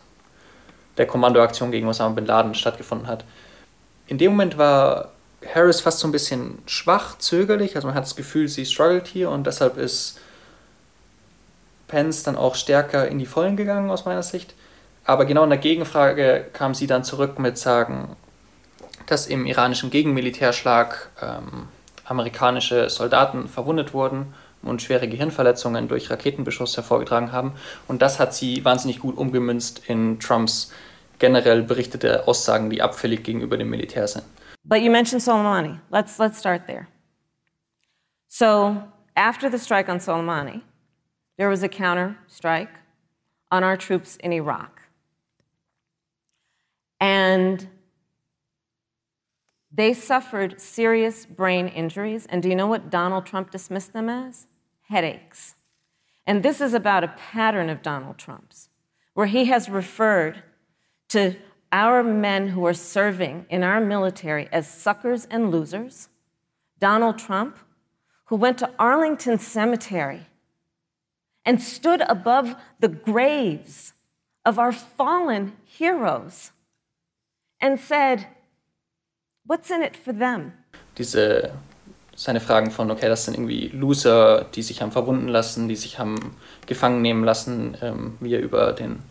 der 0.98 1.06
Kommandoaktion 1.06 1.72
gegen 1.72 1.88
Osama 1.88 2.16
bin 2.16 2.26
Laden 2.26 2.56
stattgefunden 2.56 3.08
hat 3.08 3.24
in 4.08 4.18
dem 4.18 4.32
Moment 4.32 4.58
war 4.58 5.12
Harris 5.54 5.82
fast 5.82 6.00
so 6.00 6.08
ein 6.08 6.12
bisschen 6.12 6.60
schwach, 6.66 7.18
zögerlich. 7.18 7.76
Also 7.76 7.88
man 7.88 7.96
hat 7.96 8.04
das 8.04 8.16
Gefühl, 8.16 8.48
sie 8.48 8.66
struggelt 8.66 9.08
hier 9.08 9.30
und 9.30 9.46
deshalb 9.46 9.78
ist 9.78 10.20
Pence 11.88 12.24
dann 12.24 12.36
auch 12.36 12.56
stärker 12.56 13.08
in 13.08 13.20
die 13.20 13.26
Vollen 13.26 13.56
gegangen 13.56 13.90
aus 13.90 14.06
meiner 14.06 14.24
Sicht. 14.24 14.56
Aber 15.06 15.26
genau 15.26 15.44
in 15.44 15.50
der 15.50 15.60
Gegenfrage 15.60 16.46
kam 16.52 16.74
sie 16.74 16.88
dann 16.88 17.04
zurück 17.04 17.40
mit 17.40 17.58
sagen, 17.58 18.16
dass 19.06 19.28
im 19.28 19.46
iranischen 19.46 19.90
Gegenmilitärschlag 19.90 21.10
ähm, 21.22 21.70
amerikanische 22.04 22.90
Soldaten 22.90 23.48
verwundet 23.48 23.94
wurden 23.94 24.34
und 24.62 24.82
schwere 24.82 25.08
Gehirnverletzungen 25.08 25.88
durch 25.88 26.10
Raketenbeschuss 26.10 26.76
hervorgetragen 26.76 27.32
haben. 27.32 27.54
Und 27.88 28.02
das 28.02 28.20
hat 28.20 28.34
sie 28.34 28.66
wahnsinnig 28.66 29.00
gut 29.00 29.18
umgemünzt 29.18 29.82
in 29.88 30.20
Trumps 30.20 30.72
generell 31.20 31.64
berichtete 31.64 32.28
Aussagen, 32.28 32.70
die 32.70 32.82
abfällig 32.82 33.24
gegenüber 33.24 33.58
dem 33.58 33.70
Militär 33.70 34.08
sind. 34.08 34.26
But 34.64 34.82
you 34.82 34.92
mentioned 34.92 35.22
Soleimani. 35.22 35.80
Let's, 35.90 36.20
let's 36.20 36.38
start 36.38 36.68
there. 36.68 36.88
So, 38.28 38.84
after 39.16 39.50
the 39.50 39.58
strike 39.58 39.90
on 39.90 40.00
Soleimani, 40.00 40.62
there 41.38 41.50
was 41.50 41.64
a 41.64 41.70
counter 41.70 42.18
strike 42.28 42.70
on 43.50 43.64
our 43.64 43.78
troops 43.78 44.18
in 44.18 44.34
Iraq. 44.34 44.82
And 47.00 47.68
they 49.72 49.94
suffered 49.94 50.60
serious 50.60 51.26
brain 51.26 51.68
injuries. 51.68 52.26
And 52.26 52.42
do 52.42 52.50
you 52.50 52.56
know 52.56 52.68
what 52.68 52.90
Donald 52.90 53.26
Trump 53.26 53.52
dismissed 53.52 53.94
them 53.94 54.10
as? 54.10 54.48
Headaches. 54.90 55.56
And 56.26 56.44
this 56.44 56.60
is 56.60 56.74
about 56.74 57.04
a 57.04 57.14
pattern 57.32 57.70
of 57.70 57.82
Donald 57.82 58.18
Trump's, 58.18 58.70
where 59.14 59.28
he 59.28 59.46
has 59.46 59.70
referred 59.70 60.44
to 61.10 61.36
our 61.72 62.04
men 62.04 62.50
who 62.50 62.66
are 62.66 62.74
serving 62.74 63.46
in 63.50 63.64
our 63.64 63.82
military 63.82 64.48
as 64.52 64.68
suckers 64.68 65.26
and 65.30 65.52
losers. 65.52 66.10
Donald 66.80 67.18
Trump, 67.18 67.58
who 68.26 68.36
went 68.36 68.58
to 68.60 68.70
Arlington 68.78 69.40
Cemetery 69.40 70.28
and 71.46 71.62
stood 71.62 72.02
above 72.02 72.56
the 72.80 72.88
graves 72.88 73.94
of 74.46 74.60
our 74.60 74.72
fallen 74.72 75.54
heroes 75.66 76.52
and 77.60 77.80
said, 77.80 78.28
What's 79.46 79.72
in 79.72 79.82
it 79.82 79.96
for 79.96 80.14
them? 80.14 80.54
Diese 80.98 81.54
seine 82.16 82.40
Fragen 82.40 82.72
von, 82.72 82.92
okay, 82.92 83.08
das 83.08 83.26
sind 83.26 83.36
irgendwie 83.36 83.70
Loser, 83.70 84.46
die 84.56 84.64
sich 84.64 84.82
haben 84.82 84.92
verwunden 84.92 85.28
lassen, 85.28 85.70
die 85.70 85.76
sich 85.76 86.00
haben 86.00 86.36
gefangen 86.66 87.02
nehmen 87.02 87.24
lassen, 87.24 87.78
ähm, 87.82 88.18
wie 88.20 88.34
er 88.34 88.42
über 88.42 88.74
den 88.74 89.04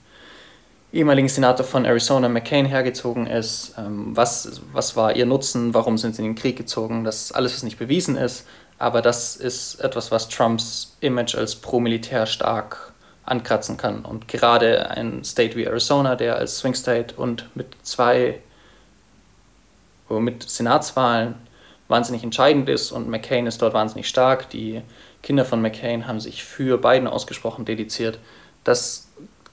ehemaligen 0.96 1.28
Senator 1.28 1.64
von 1.64 1.84
Arizona, 1.84 2.28
McCain, 2.28 2.66
hergezogen 2.66 3.26
ist. 3.26 3.74
Ähm, 3.78 4.16
was, 4.16 4.60
was 4.72 4.96
war 4.96 5.14
ihr 5.14 5.26
Nutzen? 5.26 5.74
Warum 5.74 5.98
sind 5.98 6.14
sie 6.14 6.22
in 6.22 6.30
den 6.30 6.34
Krieg 6.34 6.56
gezogen? 6.56 7.04
Das 7.04 7.24
ist 7.24 7.32
alles, 7.32 7.54
was 7.54 7.62
nicht 7.62 7.78
bewiesen 7.78 8.16
ist. 8.16 8.46
Aber 8.78 9.02
das 9.02 9.36
ist 9.36 9.80
etwas, 9.80 10.10
was 10.10 10.28
Trumps 10.28 10.96
Image 11.00 11.34
als 11.34 11.56
pro-militär 11.56 12.26
stark 12.26 12.92
ankratzen 13.24 13.76
kann. 13.76 14.04
Und 14.04 14.28
gerade 14.28 14.90
ein 14.90 15.24
State 15.24 15.56
wie 15.56 15.64
Arizona, 15.64 16.16
der 16.16 16.36
als 16.36 16.58
Swing 16.58 16.74
State 16.74 17.14
und 17.16 17.48
mit 17.54 17.66
zwei, 17.82 18.40
mit 20.08 20.48
Senatswahlen 20.48 21.34
wahnsinnig 21.88 22.22
entscheidend 22.22 22.68
ist 22.68 22.90
und 22.90 23.08
McCain 23.08 23.46
ist 23.46 23.62
dort 23.62 23.74
wahnsinnig 23.74 24.08
stark. 24.08 24.50
Die 24.50 24.82
Kinder 25.22 25.44
von 25.44 25.60
McCain 25.60 26.06
haben 26.06 26.20
sich 26.20 26.44
für 26.44 26.78
Biden 26.78 27.06
ausgesprochen 27.06 27.64
dediziert. 27.64 28.18
Das 28.64 29.05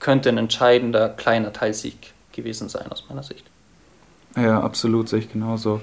könnte 0.03 0.29
ein 0.29 0.37
entscheidender 0.37 1.09
kleiner 1.09 1.51
Teilsieg 1.53 2.13
gewesen 2.33 2.69
sein 2.69 2.91
aus 2.91 3.05
meiner 3.09 3.23
Sicht. 3.23 3.45
Ja, 4.35 4.61
absolut, 4.61 5.09
sehe 5.09 5.19
ich 5.19 5.31
genauso. 5.31 5.81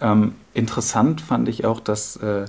Ähm, 0.00 0.34
interessant 0.54 1.20
fand 1.20 1.48
ich 1.48 1.64
auch, 1.64 1.80
dass 1.80 2.16
äh, 2.16 2.46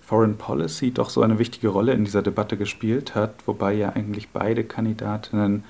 Foreign 0.00 0.36
Policy 0.36 0.90
doch 0.90 1.10
so 1.10 1.22
eine 1.22 1.38
wichtige 1.38 1.68
Rolle 1.68 1.92
in 1.92 2.04
dieser 2.04 2.22
Debatte 2.22 2.56
gespielt 2.56 3.14
hat, 3.14 3.34
wobei 3.46 3.74
ja 3.74 3.90
eigentlich 3.90 4.30
beide 4.30 4.64
Kandidatinnen 4.64 5.64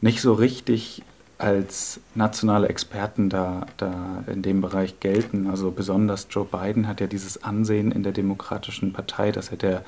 nicht 0.00 0.20
so 0.20 0.34
richtig 0.34 1.02
als 1.38 2.00
nationale 2.14 2.68
Experten 2.68 3.28
da, 3.28 3.66
da 3.76 4.22
in 4.28 4.42
dem 4.42 4.60
Bereich 4.60 5.00
gelten. 5.00 5.48
Also 5.48 5.72
besonders 5.72 6.28
Joe 6.30 6.44
Biden 6.44 6.86
hat 6.86 7.00
ja 7.00 7.08
dieses 7.08 7.42
Ansehen 7.42 7.90
in 7.90 8.04
der 8.04 8.12
Demokratischen 8.12 8.92
Partei, 8.92 9.32
dass 9.32 9.48
er 9.48 9.56
der 9.56 9.84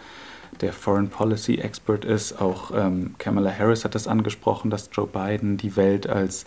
der 0.60 0.72
Foreign 0.72 1.08
Policy 1.08 1.56
Expert 1.56 2.04
ist. 2.04 2.40
Auch 2.40 2.70
ähm, 2.74 3.14
Kamala 3.18 3.50
Harris 3.56 3.84
hat 3.84 3.94
das 3.94 4.08
angesprochen, 4.08 4.70
dass 4.70 4.90
Joe 4.92 5.06
Biden 5.06 5.56
die 5.56 5.76
Welt 5.76 6.08
als 6.08 6.44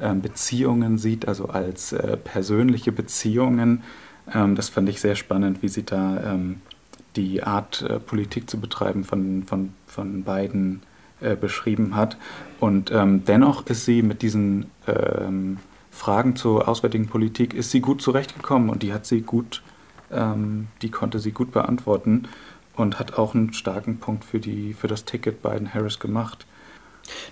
ähm, 0.00 0.22
Beziehungen 0.22 0.98
sieht, 0.98 1.26
also 1.26 1.46
als 1.46 1.92
äh, 1.92 2.16
persönliche 2.16 2.92
Beziehungen. 2.92 3.82
Ähm, 4.32 4.54
das 4.54 4.68
fand 4.68 4.88
ich 4.88 5.00
sehr 5.00 5.16
spannend, 5.16 5.62
wie 5.62 5.68
sie 5.68 5.84
da 5.84 6.34
ähm, 6.34 6.60
die 7.16 7.42
Art, 7.42 7.82
äh, 7.82 7.98
Politik 7.98 8.48
zu 8.48 8.60
betreiben 8.60 9.02
von, 9.02 9.42
von, 9.44 9.72
von 9.86 10.22
beiden 10.22 10.82
äh, 11.20 11.34
beschrieben 11.34 11.96
hat. 11.96 12.16
Und 12.60 12.92
ähm, 12.92 13.24
dennoch 13.24 13.66
ist 13.66 13.84
sie 13.84 14.02
mit 14.02 14.22
diesen 14.22 14.66
ähm, 14.86 15.58
Fragen 15.90 16.36
zur 16.36 16.68
auswärtigen 16.68 17.08
Politik 17.08 17.54
ist 17.54 17.72
sie 17.72 17.80
gut 17.80 18.00
zurechtgekommen 18.00 18.70
und 18.70 18.84
die 18.84 18.92
hat 18.92 19.04
sie 19.04 19.22
gut, 19.22 19.62
die 20.80 20.90
konnte 20.90 21.18
sie 21.18 21.32
gut 21.32 21.50
beantworten 21.50 22.28
und 22.78 22.98
hat 22.98 23.18
auch 23.18 23.34
einen 23.34 23.52
starken 23.52 23.98
Punkt 23.98 24.24
für 24.24 24.40
die 24.40 24.74
für 24.74 24.88
das 24.88 25.04
Ticket 25.04 25.42
Biden 25.42 25.72
Harris 25.72 25.98
gemacht. 25.98 26.46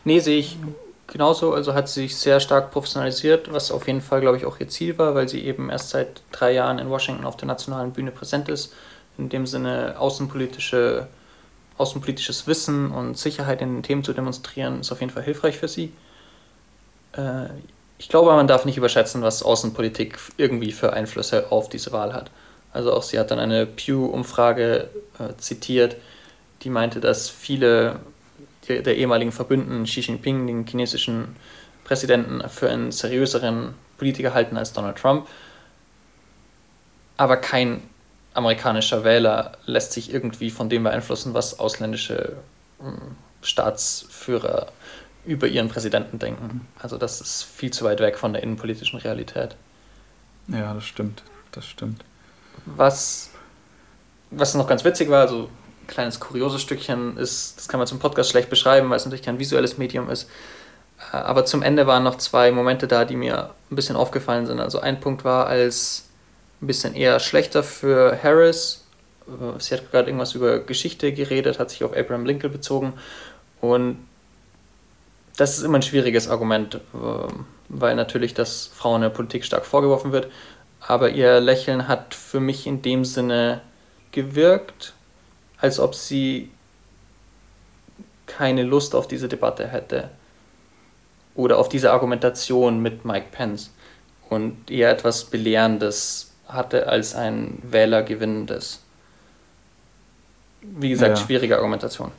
Nee, 0.04 0.20
sehe 0.20 0.38
ich 0.38 0.58
genauso. 1.06 1.54
Also 1.54 1.74
hat 1.74 1.88
sie 1.88 2.02
sich 2.02 2.16
sehr 2.16 2.40
stark 2.40 2.70
professionalisiert, 2.70 3.52
was 3.52 3.70
auf 3.70 3.86
jeden 3.86 4.00
Fall, 4.00 4.20
glaube 4.20 4.36
ich, 4.36 4.46
auch 4.46 4.58
ihr 4.60 4.68
Ziel 4.68 4.98
war, 4.98 5.14
weil 5.14 5.28
sie 5.28 5.44
eben 5.44 5.70
erst 5.70 5.90
seit 5.90 6.22
drei 6.32 6.52
Jahren 6.52 6.78
in 6.78 6.90
Washington 6.90 7.24
auf 7.24 7.36
der 7.36 7.48
nationalen 7.48 7.92
Bühne 7.92 8.10
präsent 8.10 8.48
ist. 8.48 8.74
In 9.18 9.28
dem 9.28 9.46
Sinne 9.46 9.96
außenpolitische, 9.98 11.06
außenpolitisches 11.78 12.46
Wissen 12.46 12.90
und 12.90 13.16
Sicherheit 13.16 13.62
in 13.62 13.76
den 13.76 13.82
Themen 13.82 14.04
zu 14.04 14.12
demonstrieren, 14.12 14.80
ist 14.80 14.92
auf 14.92 15.00
jeden 15.00 15.12
Fall 15.12 15.22
hilfreich 15.22 15.56
für 15.58 15.68
sie. 15.68 15.92
Äh, 17.12 17.46
ich 17.98 18.08
glaube, 18.10 18.32
man 18.32 18.46
darf 18.46 18.66
nicht 18.66 18.76
überschätzen, 18.76 19.22
was 19.22 19.42
Außenpolitik 19.42 20.18
irgendwie 20.36 20.72
für 20.72 20.92
Einflüsse 20.92 21.50
auf 21.50 21.70
diese 21.70 21.92
Wahl 21.92 22.12
hat. 22.12 22.30
Also 22.76 22.92
auch 22.92 23.02
sie 23.02 23.18
hat 23.18 23.30
dann 23.30 23.38
eine 23.38 23.64
Pew-Umfrage 23.64 24.90
äh, 25.18 25.34
zitiert, 25.38 25.96
die 26.60 26.68
meinte, 26.68 27.00
dass 27.00 27.30
viele 27.30 28.00
der, 28.68 28.82
der 28.82 28.98
ehemaligen 28.98 29.32
Verbündeten 29.32 29.84
Xi 29.84 30.00
Jinping, 30.00 30.46
den 30.46 30.66
chinesischen 30.66 31.36
Präsidenten, 31.84 32.46
für 32.50 32.68
einen 32.68 32.92
seriöseren 32.92 33.72
Politiker 33.96 34.34
halten 34.34 34.58
als 34.58 34.74
Donald 34.74 34.98
Trump. 34.98 35.26
Aber 37.16 37.38
kein 37.38 37.80
amerikanischer 38.34 39.04
Wähler 39.04 39.52
lässt 39.64 39.92
sich 39.92 40.12
irgendwie 40.12 40.50
von 40.50 40.68
dem 40.68 40.82
beeinflussen, 40.82 41.32
was 41.32 41.58
ausländische 41.58 42.36
hm, 42.78 43.16
Staatsführer 43.40 44.70
über 45.24 45.46
ihren 45.46 45.68
Präsidenten 45.68 46.18
denken. 46.18 46.68
Also 46.78 46.98
das 46.98 47.22
ist 47.22 47.42
viel 47.42 47.72
zu 47.72 47.86
weit 47.86 48.00
weg 48.00 48.18
von 48.18 48.34
der 48.34 48.42
innenpolitischen 48.42 48.98
Realität. 48.98 49.56
Ja, 50.48 50.74
das 50.74 50.84
stimmt. 50.84 51.22
Das 51.52 51.64
stimmt. 51.64 52.04
Was, 52.64 53.30
was 54.30 54.54
noch 54.54 54.66
ganz 54.66 54.84
witzig 54.84 55.10
war, 55.10 55.22
also 55.22 55.48
ein 55.82 55.86
kleines 55.86 56.20
kurioses 56.20 56.62
Stückchen 56.62 57.16
ist, 57.16 57.58
das 57.58 57.68
kann 57.68 57.78
man 57.78 57.86
zum 57.86 57.98
Podcast 57.98 58.30
schlecht 58.30 58.50
beschreiben, 58.50 58.90
weil 58.90 58.96
es 58.96 59.04
natürlich 59.04 59.24
kein 59.24 59.38
visuelles 59.38 59.78
Medium 59.78 60.10
ist. 60.10 60.28
Äh, 61.12 61.16
aber 61.16 61.44
zum 61.44 61.62
Ende 61.62 61.86
waren 61.86 62.02
noch 62.02 62.16
zwei 62.16 62.50
Momente 62.50 62.86
da, 62.88 63.04
die 63.04 63.16
mir 63.16 63.50
ein 63.70 63.76
bisschen 63.76 63.96
aufgefallen 63.96 64.46
sind. 64.46 64.60
Also 64.60 64.80
ein 64.80 65.00
Punkt 65.00 65.24
war 65.24 65.46
als 65.46 66.08
ein 66.62 66.66
bisschen 66.66 66.94
eher 66.94 67.20
schlechter 67.20 67.62
für 67.62 68.18
Harris. 68.22 68.84
Äh, 69.26 69.60
sie 69.60 69.74
hat 69.74 69.90
gerade 69.90 70.08
irgendwas 70.08 70.34
über 70.34 70.60
Geschichte 70.60 71.12
geredet, 71.12 71.58
hat 71.58 71.70
sich 71.70 71.84
auf 71.84 71.96
Abraham 71.96 72.26
Lincoln 72.26 72.52
bezogen. 72.52 72.94
Und 73.60 73.98
das 75.36 75.58
ist 75.58 75.64
immer 75.64 75.78
ein 75.78 75.82
schwieriges 75.82 76.28
Argument, 76.28 76.76
äh, 76.76 76.78
weil 77.68 77.94
natürlich 77.94 78.34
das 78.34 78.70
Frauen 78.74 78.96
in 78.96 79.02
der 79.02 79.10
Politik 79.10 79.44
stark 79.44 79.66
vorgeworfen 79.66 80.12
wird. 80.12 80.28
Aber 80.86 81.10
ihr 81.10 81.40
Lächeln 81.40 81.88
hat 81.88 82.14
für 82.14 82.40
mich 82.40 82.66
in 82.66 82.82
dem 82.82 83.04
Sinne 83.04 83.60
gewirkt, 84.12 84.94
als 85.60 85.80
ob 85.80 85.94
sie 85.94 86.50
keine 88.26 88.62
Lust 88.62 88.94
auf 88.94 89.08
diese 89.08 89.28
Debatte 89.28 89.66
hätte 89.66 90.10
oder 91.34 91.58
auf 91.58 91.68
diese 91.68 91.92
Argumentation 91.92 92.80
mit 92.80 93.04
Mike 93.04 93.26
Pence 93.32 93.72
und 94.28 94.70
eher 94.70 94.90
etwas 94.90 95.24
Belehrendes 95.24 96.32
hatte 96.48 96.88
als 96.88 97.14
ein 97.14 97.58
Wählergewinnendes. 97.62 98.82
Wie 100.62 100.90
gesagt, 100.90 101.18
ja. 101.18 101.24
schwierige 101.24 101.56
Argumentation. 101.56 102.10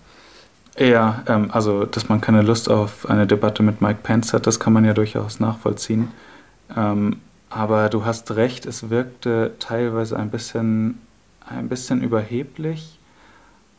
Ja, 0.78 1.24
ähm, 1.28 1.50
also 1.52 1.86
dass 1.86 2.08
man 2.08 2.22
keine 2.22 2.42
Lust 2.42 2.70
auf 2.70 3.10
eine 3.10 3.26
Debatte 3.28 3.64
mit 3.64 3.82
Mike 3.82 4.00
Pence 4.04 4.34
hat, 4.34 4.46
das 4.46 4.60
kann 4.60 4.74
man 4.74 4.86
ja 4.86 4.94
durchaus 4.94 5.40
nachvollziehen. 5.40 6.12
Ähm, 6.76 7.22
aber 7.50 7.90
du 7.90 8.06
hast 8.06 8.32
recht, 8.32 8.66
es 8.66 8.90
wirkte 8.90 9.56
teilweise 9.60 10.18
ein 10.18 10.30
bisschen, 10.30 11.00
ein 11.46 11.70
bisschen 11.70 12.02
überheblich. 12.02 13.00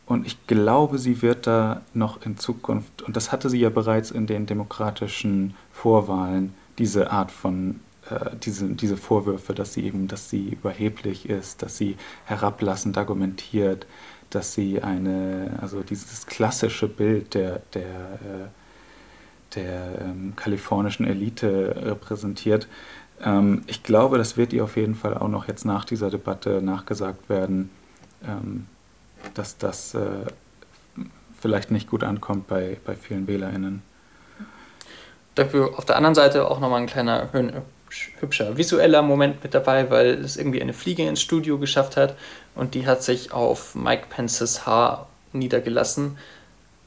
Und 0.07 0.27
ich 0.27 0.47
glaube, 0.47 0.99
sie 0.99 1.21
wird 1.21 1.47
da 1.47 1.83
noch 1.93 2.25
in 2.25 2.39
Zukunft, 2.39 3.03
und 3.03 3.15
das 3.17 3.31
hatte 3.31 3.51
sie 3.51 3.61
ja 3.61 3.69
bereits 3.69 4.11
in 4.11 4.27
den 4.27 4.47
demokratischen 4.47 5.55
Vorwahlen, 5.71 6.55
diese 6.79 7.11
Art 7.11 7.31
von, 7.31 7.81
äh, 8.09 8.31
diese, 8.43 8.69
diese 8.69 8.97
Vorwürfe, 8.97 9.53
dass 9.53 9.75
sie 9.75 9.85
eben, 9.85 10.09
dass 10.09 10.31
sie 10.31 10.49
überheblich 10.49 11.29
ist, 11.29 11.63
dass 11.63 11.77
sie 11.77 11.97
herablassend 12.25 12.97
argumentiert, 12.97 13.87
dass 14.31 14.55
sie 14.55 14.83
eine, 14.83 15.59
also 15.61 15.83
dieses 15.83 16.27
klassische 16.27 16.89
Bild 16.89 17.35
der, 17.35 17.61
der, 17.75 17.83
äh, 17.83 18.49
der 19.57 20.01
ähm, 20.01 20.35
kalifornischen 20.37 21.07
Elite 21.07 21.75
repräsentiert. 21.83 22.67
Ähm, 23.25 23.63
ich 23.67 23.83
glaube, 23.83 24.19
das 24.19 24.37
wird 24.37 24.53
ihr 24.53 24.65
auf 24.65 24.77
jeden 24.77 24.95
Fall 24.95 25.17
auch 25.17 25.29
noch 25.29 25.49
jetzt 25.49 25.65
nach 25.65 25.85
dieser 25.85 26.11
Debatte 26.11 26.63
nachgesagt 26.63 27.29
werden, 27.29 27.71
ähm, 28.27 28.67
dass 29.35 29.59
das 29.59 29.95
äh, 29.95 30.01
vielleicht 31.41 31.71
nicht 31.71 31.89
gut 31.89 32.05
ankommt 32.05 32.47
bei, 32.49 32.79
bei 32.85 32.95
vielen 32.95 33.27
WählerInnen. 33.27 33.83
Dafür 35.35 35.79
auf 35.79 35.85
der 35.85 35.97
anderen 35.97 36.15
Seite 36.15 36.51
auch 36.51 36.59
nochmal 36.59 36.81
ein 36.81 36.87
kleiner 36.87 37.29
hübscher 38.21 38.57
visueller 38.57 39.03
Moment 39.03 39.43
mit 39.43 39.55
dabei, 39.55 39.91
weil 39.91 40.15
es 40.15 40.37
irgendwie 40.37 40.61
eine 40.61 40.73
Fliege 40.73 41.07
ins 41.07 41.21
Studio 41.21 41.59
geschafft 41.59 41.97
hat 41.97 42.17
und 42.55 42.75
die 42.75 42.87
hat 42.87 43.03
sich 43.03 43.33
auf 43.33 43.75
Mike 43.75 44.07
Pences 44.11 44.67
Haar 44.67 45.07
niedergelassen. 45.33 46.19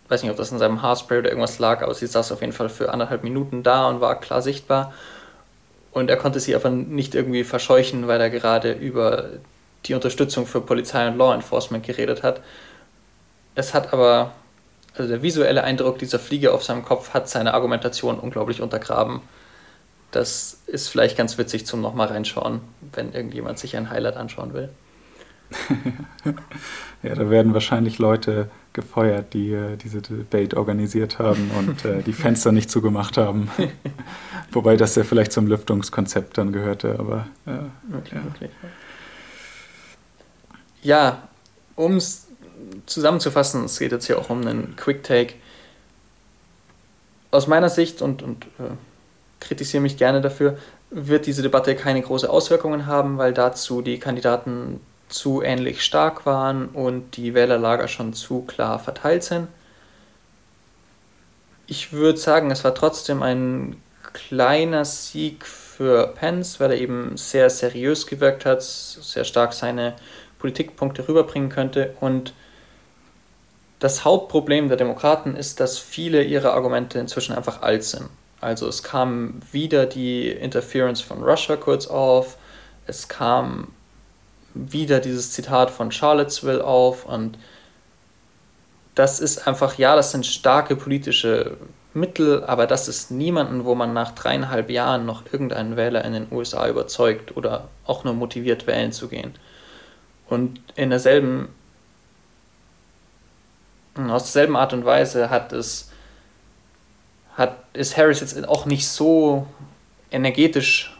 Ich 0.04 0.12
weiß 0.12 0.24
nicht, 0.24 0.32
ob 0.32 0.38
das 0.38 0.52
in 0.52 0.60
seinem 0.60 0.82
Haarspray 0.82 1.20
oder 1.20 1.30
irgendwas 1.30 1.60
lag, 1.60 1.82
aber 1.82 1.94
sie 1.94 2.08
saß 2.08 2.34
auf 2.34 2.42
jeden 2.42 2.54
Fall 2.54 2.70
für 2.70 2.92
anderthalb 2.92 3.24
Minuten 3.24 3.64
da 3.64 3.88
und 3.88 4.02
war 4.02 4.20
klar 4.20 4.42
sichtbar. 4.42 4.94
Und 5.92 6.10
er 6.10 6.18
konnte 6.18 6.40
sie 6.40 6.56
aber 6.56 6.70
nicht 6.70 7.16
irgendwie 7.16 7.44
verscheuchen, 7.44 8.08
weil 8.08 8.22
er 8.22 8.30
gerade 8.30 8.72
über 8.72 9.30
die 9.86 9.94
Unterstützung 9.94 10.46
für 10.46 10.62
Polizei 10.62 11.08
und 11.08 11.18
Law 11.18 11.34
Enforcement 11.34 11.86
geredet 11.86 12.24
hat. 12.24 12.42
Es 13.56 13.74
hat 13.74 13.92
aber, 13.92 14.32
also 14.96 15.10
der 15.10 15.22
visuelle 15.22 15.64
Eindruck 15.64 16.00
dieser 16.00 16.20
Fliege 16.20 16.54
auf 16.54 16.64
seinem 16.64 16.86
Kopf 16.86 17.14
hat 17.14 17.28
seine 17.28 17.54
Argumentation 17.54 18.20
unglaublich 18.20 18.62
untergraben. 18.62 19.22
Das 20.12 20.62
ist 20.68 20.88
vielleicht 20.88 21.18
ganz 21.18 21.38
witzig 21.38 21.66
zum 21.66 21.82
nochmal 21.82 22.08
reinschauen, 22.08 22.62
wenn 22.94 23.14
irgendjemand 23.14 23.60
sich 23.60 23.76
ein 23.76 23.90
Highlight 23.90 24.18
anschauen 24.18 24.54
will. 24.54 24.70
ja, 27.04 27.16
da 27.16 27.30
werden 27.30 27.54
wahrscheinlich 27.54 27.98
Leute 27.98 28.50
gefeuert, 28.74 29.34
die 29.34 29.52
äh, 29.52 29.76
diese 29.76 30.02
Debate 30.02 30.56
organisiert 30.56 31.20
haben 31.20 31.52
und 31.58 31.84
äh, 31.86 32.02
die 32.04 32.14
Fenster 32.14 32.52
nicht 32.52 32.72
zugemacht 32.72 33.18
haben. 33.18 33.52
Wobei 34.52 34.78
das 34.78 34.96
ja 34.96 35.04
vielleicht 35.04 35.32
zum 35.32 35.48
Lüftungskonzept 35.48 36.38
dann 36.38 36.52
gehörte, 36.52 36.98
aber 36.98 37.28
äh, 37.46 37.92
wirklich, 37.92 38.14
ja. 38.14 38.24
Wirklich. 38.24 38.52
Ja, 40.84 41.30
um 41.76 41.98
es 41.98 42.28
zusammenzufassen, 42.86 43.66
es 43.66 43.78
geht 43.78 43.92
jetzt 43.92 44.08
hier 44.08 44.18
auch 44.18 44.30
um 44.30 44.42
einen 44.42 44.76
Quick 44.76 45.04
Take. 45.04 45.34
Aus 47.30 47.48
meiner 47.48 47.70
Sicht 47.70 48.02
und, 48.02 48.24
und 48.24 48.46
äh, 48.60 48.74
kritisiere 49.40 49.82
mich 49.82 49.98
gerne 49.98 50.22
dafür, 50.22 50.58
wird 50.90 51.26
diese 51.26 51.42
Debatte 51.42 51.76
keine 51.76 52.02
große 52.02 52.30
Auswirkungen 52.30 52.86
haben, 52.86 53.18
weil 53.18 53.34
dazu 53.34 53.82
die 53.82 54.00
Kandidaten 54.00 54.82
zu 55.12 55.42
ähnlich 55.42 55.84
stark 55.84 56.26
waren 56.26 56.70
und 56.70 57.18
die 57.18 57.34
Wählerlager 57.34 57.88
schon 57.88 58.14
zu 58.14 58.42
klar 58.42 58.80
verteilt 58.80 59.24
sind. 59.24 59.48
Ich 61.68 61.94
würde 61.94 62.18
sagen, 62.18 62.52
es 62.52 62.64
war 62.64 62.76
trotzdem 62.76 63.24
ein 63.24 63.82
kleiner 64.14 64.86
Sieg 64.86 65.46
für 65.46 66.08
Pence, 66.08 66.60
weil 66.60 66.72
er 66.72 66.78
eben 66.78 67.18
sehr 67.18 67.50
seriös 67.50 68.08
gewirkt 68.08 68.46
hat, 68.46 68.62
sehr 68.62 69.24
stark 69.24 69.54
seine 69.54 69.96
Politikpunkte 70.40 71.08
rüberbringen 71.08 71.50
könnte. 71.50 71.96
Und 72.00 72.34
das 73.80 74.06
Hauptproblem 74.06 74.68
der 74.68 74.78
Demokraten 74.78 75.36
ist, 75.36 75.60
dass 75.60 75.80
viele 75.80 76.24
ihrer 76.24 76.54
Argumente 76.54 77.00
inzwischen 77.00 77.34
einfach 77.36 77.62
alt 77.62 77.84
sind. 77.84 78.10
Also 78.40 78.68
es 78.68 78.84
kam 78.84 79.42
wieder 79.52 79.86
die 79.86 80.30
Interference 80.30 81.02
von 81.02 81.24
Russia 81.24 81.56
kurz 81.56 81.88
auf, 81.88 82.38
es 82.88 83.08
kam 83.08 83.70
wieder 84.54 85.00
dieses 85.00 85.32
Zitat 85.32 85.72
von 85.72 85.92
Charlottesville 85.92 86.64
auf 86.64 87.06
und 87.06 87.38
das 88.96 89.20
ist 89.20 89.48
einfach, 89.48 89.78
ja, 89.78 89.96
das 89.96 90.12
sind 90.12 90.26
starke 90.26 90.76
politische 90.76 91.58
Mittel, 91.94 92.44
aber 92.44 92.68
das 92.68 92.88
ist 92.88 93.12
niemanden, 93.12 93.66
wo 93.66 93.76
man 93.76 93.94
nach 93.94 94.12
dreieinhalb 94.12 94.70
Jahren 94.70 95.06
noch 95.06 95.24
irgendeinen 95.32 95.76
Wähler 95.76 96.06
in 96.06 96.14
den 96.14 96.28
USA 96.32 96.68
überzeugt 96.68 97.36
oder 97.36 97.68
auch 97.86 98.04
nur 98.04 98.14
motiviert 98.14 98.68
wählen 98.68 98.92
zu 98.92 99.08
gehen. 99.08 99.34
Und 100.28 100.62
in 100.76 100.90
derselben, 100.90 101.50
aus 103.96 104.24
derselben 104.24 104.56
Art 104.56 104.72
und 104.72 104.86
Weise 104.86 105.30
hat 105.30 105.52
es, 105.52 105.92
hat, 107.36 107.58
ist 107.74 107.98
Harris 107.98 108.22
jetzt 108.22 108.48
auch 108.48 108.66
nicht 108.66 108.88
so 108.88 109.46
energetisch 110.12 110.98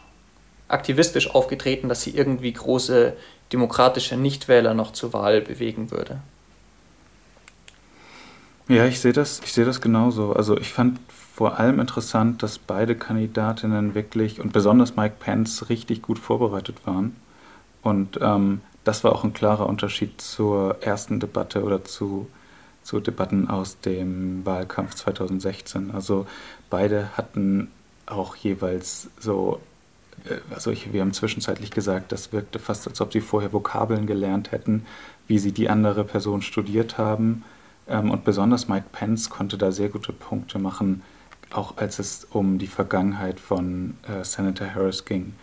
aktivistisch 0.72 1.30
aufgetreten, 1.34 1.88
dass 1.88 2.02
sie 2.02 2.10
irgendwie 2.10 2.52
große 2.52 3.14
demokratische 3.52 4.16
Nichtwähler 4.16 4.74
noch 4.74 4.92
zur 4.92 5.12
Wahl 5.12 5.40
bewegen 5.40 5.90
würde. 5.90 6.20
Ja, 8.68 8.86
ich 8.86 9.00
sehe 9.00 9.12
das, 9.12 9.40
ich 9.44 9.52
sehe 9.52 9.64
das 9.64 9.80
genauso. 9.80 10.32
Also 10.32 10.56
ich 10.56 10.72
fand 10.72 10.98
vor 11.34 11.58
allem 11.58 11.80
interessant, 11.80 12.42
dass 12.42 12.58
beide 12.58 12.94
Kandidatinnen 12.94 13.94
wirklich 13.94 14.40
und 14.40 14.52
besonders 14.52 14.96
Mike 14.96 15.16
Pence 15.18 15.68
richtig 15.68 16.02
gut 16.02 16.18
vorbereitet 16.18 16.86
waren. 16.86 17.16
Und 17.82 18.18
ähm, 18.22 18.60
das 18.84 19.04
war 19.04 19.12
auch 19.12 19.24
ein 19.24 19.32
klarer 19.32 19.66
Unterschied 19.66 20.20
zur 20.20 20.76
ersten 20.80 21.20
Debatte 21.20 21.62
oder 21.62 21.84
zu, 21.84 22.28
zu 22.82 23.00
Debatten 23.00 23.48
aus 23.48 23.80
dem 23.80 24.44
Wahlkampf 24.46 24.94
2016. 24.94 25.90
Also 25.90 26.26
beide 26.70 27.08
hatten 27.16 27.70
auch 28.06 28.36
jeweils 28.36 29.10
so, 29.18 29.60
also 30.54 30.70
ich, 30.70 30.92
wir 30.92 31.00
haben 31.00 31.12
zwischenzeitlich 31.12 31.70
gesagt, 31.70 32.12
das 32.12 32.32
wirkte 32.32 32.58
fast, 32.58 32.86
als 32.86 33.00
ob 33.00 33.12
sie 33.12 33.20
vorher 33.20 33.52
Vokabeln 33.52 34.06
gelernt 34.06 34.52
hätten, 34.52 34.86
wie 35.26 35.38
sie 35.38 35.52
die 35.52 35.68
andere 35.68 36.04
Person 36.04 36.42
studiert 36.42 36.98
haben. 36.98 37.44
Ähm, 37.88 38.10
und 38.10 38.24
besonders 38.24 38.68
Mike 38.68 38.86
Pence 38.92 39.30
konnte 39.30 39.58
da 39.58 39.72
sehr 39.72 39.88
gute 39.88 40.12
Punkte 40.12 40.58
machen, 40.58 41.02
auch 41.52 41.76
als 41.76 41.98
es 41.98 42.26
um 42.30 42.58
die 42.58 42.66
Vergangenheit 42.66 43.40
von 43.40 43.94
äh, 44.04 44.24
Senator 44.24 44.68
Harris 44.74 45.04
ging 45.04 45.34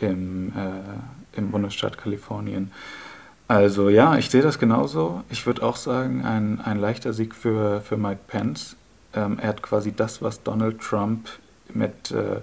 im, 0.00 0.52
äh, 0.56 1.38
im 1.38 1.50
Bundesstaat 1.50 1.98
Kalifornien. 1.98 2.70
Also 3.48 3.88
ja, 3.88 4.16
ich 4.16 4.30
sehe 4.30 4.42
das 4.42 4.58
genauso. 4.58 5.22
Ich 5.30 5.46
würde 5.46 5.62
auch 5.62 5.76
sagen, 5.76 6.24
ein, 6.24 6.60
ein 6.60 6.78
leichter 6.78 7.12
Sieg 7.12 7.34
für, 7.34 7.80
für 7.80 7.96
Mike 7.96 8.20
Pence. 8.26 8.76
Ähm, 9.14 9.38
er 9.40 9.48
hat 9.48 9.62
quasi 9.62 9.92
das, 9.92 10.20
was 10.22 10.42
Donald 10.42 10.80
Trump 10.80 11.28
mit 11.72 12.10
äh, 12.10 12.40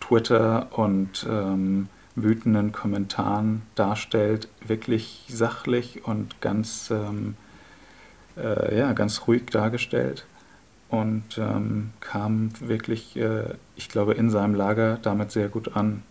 Twitter 0.00 0.68
und 0.72 1.26
ähm, 1.28 1.88
wütenden 2.16 2.72
Kommentaren 2.72 3.62
darstellt, 3.74 4.48
wirklich 4.64 5.24
sachlich 5.28 6.04
und 6.04 6.40
ganz, 6.40 6.90
ähm, 6.90 7.36
äh, 8.36 8.78
ja, 8.78 8.92
ganz 8.92 9.26
ruhig 9.26 9.46
dargestellt 9.46 10.26
und 10.90 11.38
ähm, 11.38 11.92
kam 12.00 12.52
wirklich, 12.60 13.16
äh, 13.16 13.54
ich 13.76 13.88
glaube, 13.88 14.14
in 14.14 14.30
seinem 14.30 14.54
Lager 14.54 14.98
damit 15.02 15.32
sehr 15.32 15.48
gut 15.48 15.76
an. 15.76 16.02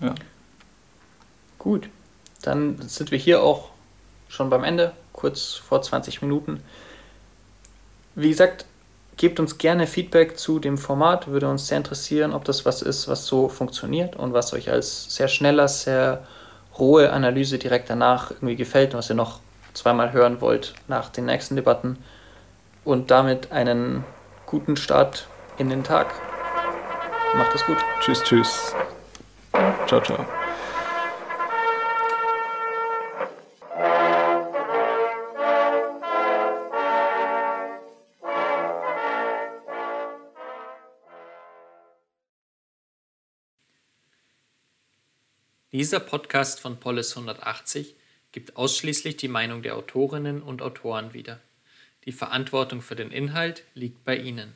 Ja. 0.00 0.14
Gut, 1.58 1.88
dann 2.42 2.78
sind 2.88 3.10
wir 3.10 3.18
hier 3.18 3.42
auch 3.42 3.70
schon 4.28 4.50
beim 4.50 4.64
Ende, 4.64 4.92
kurz 5.12 5.54
vor 5.54 5.82
20 5.82 6.22
Minuten. 6.22 6.60
Wie 8.14 8.28
gesagt, 8.28 8.66
gebt 9.16 9.40
uns 9.40 9.58
gerne 9.58 9.86
Feedback 9.86 10.38
zu 10.38 10.58
dem 10.58 10.78
Format, 10.78 11.28
würde 11.28 11.48
uns 11.48 11.68
sehr 11.68 11.78
interessieren, 11.78 12.32
ob 12.32 12.44
das 12.44 12.64
was 12.64 12.82
ist, 12.82 13.08
was 13.08 13.26
so 13.26 13.48
funktioniert 13.48 14.16
und 14.16 14.32
was 14.32 14.52
euch 14.52 14.70
als 14.70 15.14
sehr 15.14 15.28
schneller, 15.28 15.68
sehr 15.68 16.24
rohe 16.78 17.12
Analyse 17.12 17.58
direkt 17.58 17.90
danach 17.90 18.30
irgendwie 18.30 18.56
gefällt 18.56 18.94
und 18.94 18.98
was 18.98 19.10
ihr 19.10 19.16
noch 19.16 19.40
zweimal 19.74 20.12
hören 20.12 20.40
wollt 20.40 20.74
nach 20.88 21.08
den 21.08 21.26
nächsten 21.26 21.56
Debatten 21.56 21.98
und 22.84 23.10
damit 23.10 23.52
einen 23.52 24.04
guten 24.46 24.76
Start 24.76 25.26
in 25.58 25.70
den 25.70 25.84
Tag. 25.84 26.08
Macht 27.36 27.54
es 27.54 27.64
gut. 27.64 27.78
Tschüss, 28.00 28.22
tschüss. 28.22 28.74
Ciao, 29.86 30.00
ciao. 30.00 30.43
Dieser 45.74 45.98
Podcast 45.98 46.60
von 46.60 46.78
Polis 46.78 47.16
180 47.16 47.96
gibt 48.30 48.56
ausschließlich 48.56 49.16
die 49.16 49.26
Meinung 49.26 49.60
der 49.60 49.74
Autorinnen 49.74 50.40
und 50.40 50.62
Autoren 50.62 51.14
wieder. 51.14 51.40
Die 52.04 52.12
Verantwortung 52.12 52.80
für 52.80 52.94
den 52.94 53.10
Inhalt 53.10 53.64
liegt 53.74 54.04
bei 54.04 54.16
Ihnen. 54.16 54.54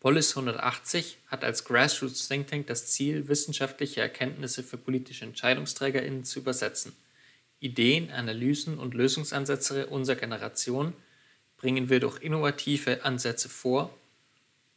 Polis 0.00 0.30
180 0.30 1.18
hat 1.28 1.44
als 1.44 1.64
Grassroots 1.64 2.26
Think 2.26 2.48
Tank 2.48 2.66
das 2.66 2.88
Ziel, 2.88 3.28
wissenschaftliche 3.28 4.00
Erkenntnisse 4.00 4.64
für 4.64 4.76
politische 4.76 5.24
EntscheidungsträgerInnen 5.24 6.24
zu 6.24 6.40
übersetzen. 6.40 6.96
Ideen, 7.60 8.10
Analysen 8.10 8.78
und 8.78 8.94
Lösungsansätze 8.94 9.86
unserer 9.86 10.16
Generation 10.16 10.94
bringen 11.58 11.90
wir 11.90 12.00
durch 12.00 12.20
innovative 12.20 13.04
Ansätze 13.04 13.48
vor 13.48 13.96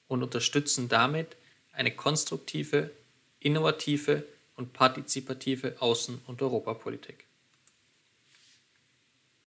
und 0.08 0.22
unterstützen 0.22 0.88
damit 0.88 1.36
eine 1.72 1.96
konstruktive, 1.96 2.92
innovative 3.40 4.24
und 4.58 4.74
partizipative 4.74 5.78
Außen- 5.80 6.20
und 6.28 6.42
Europapolitik. 6.42 7.27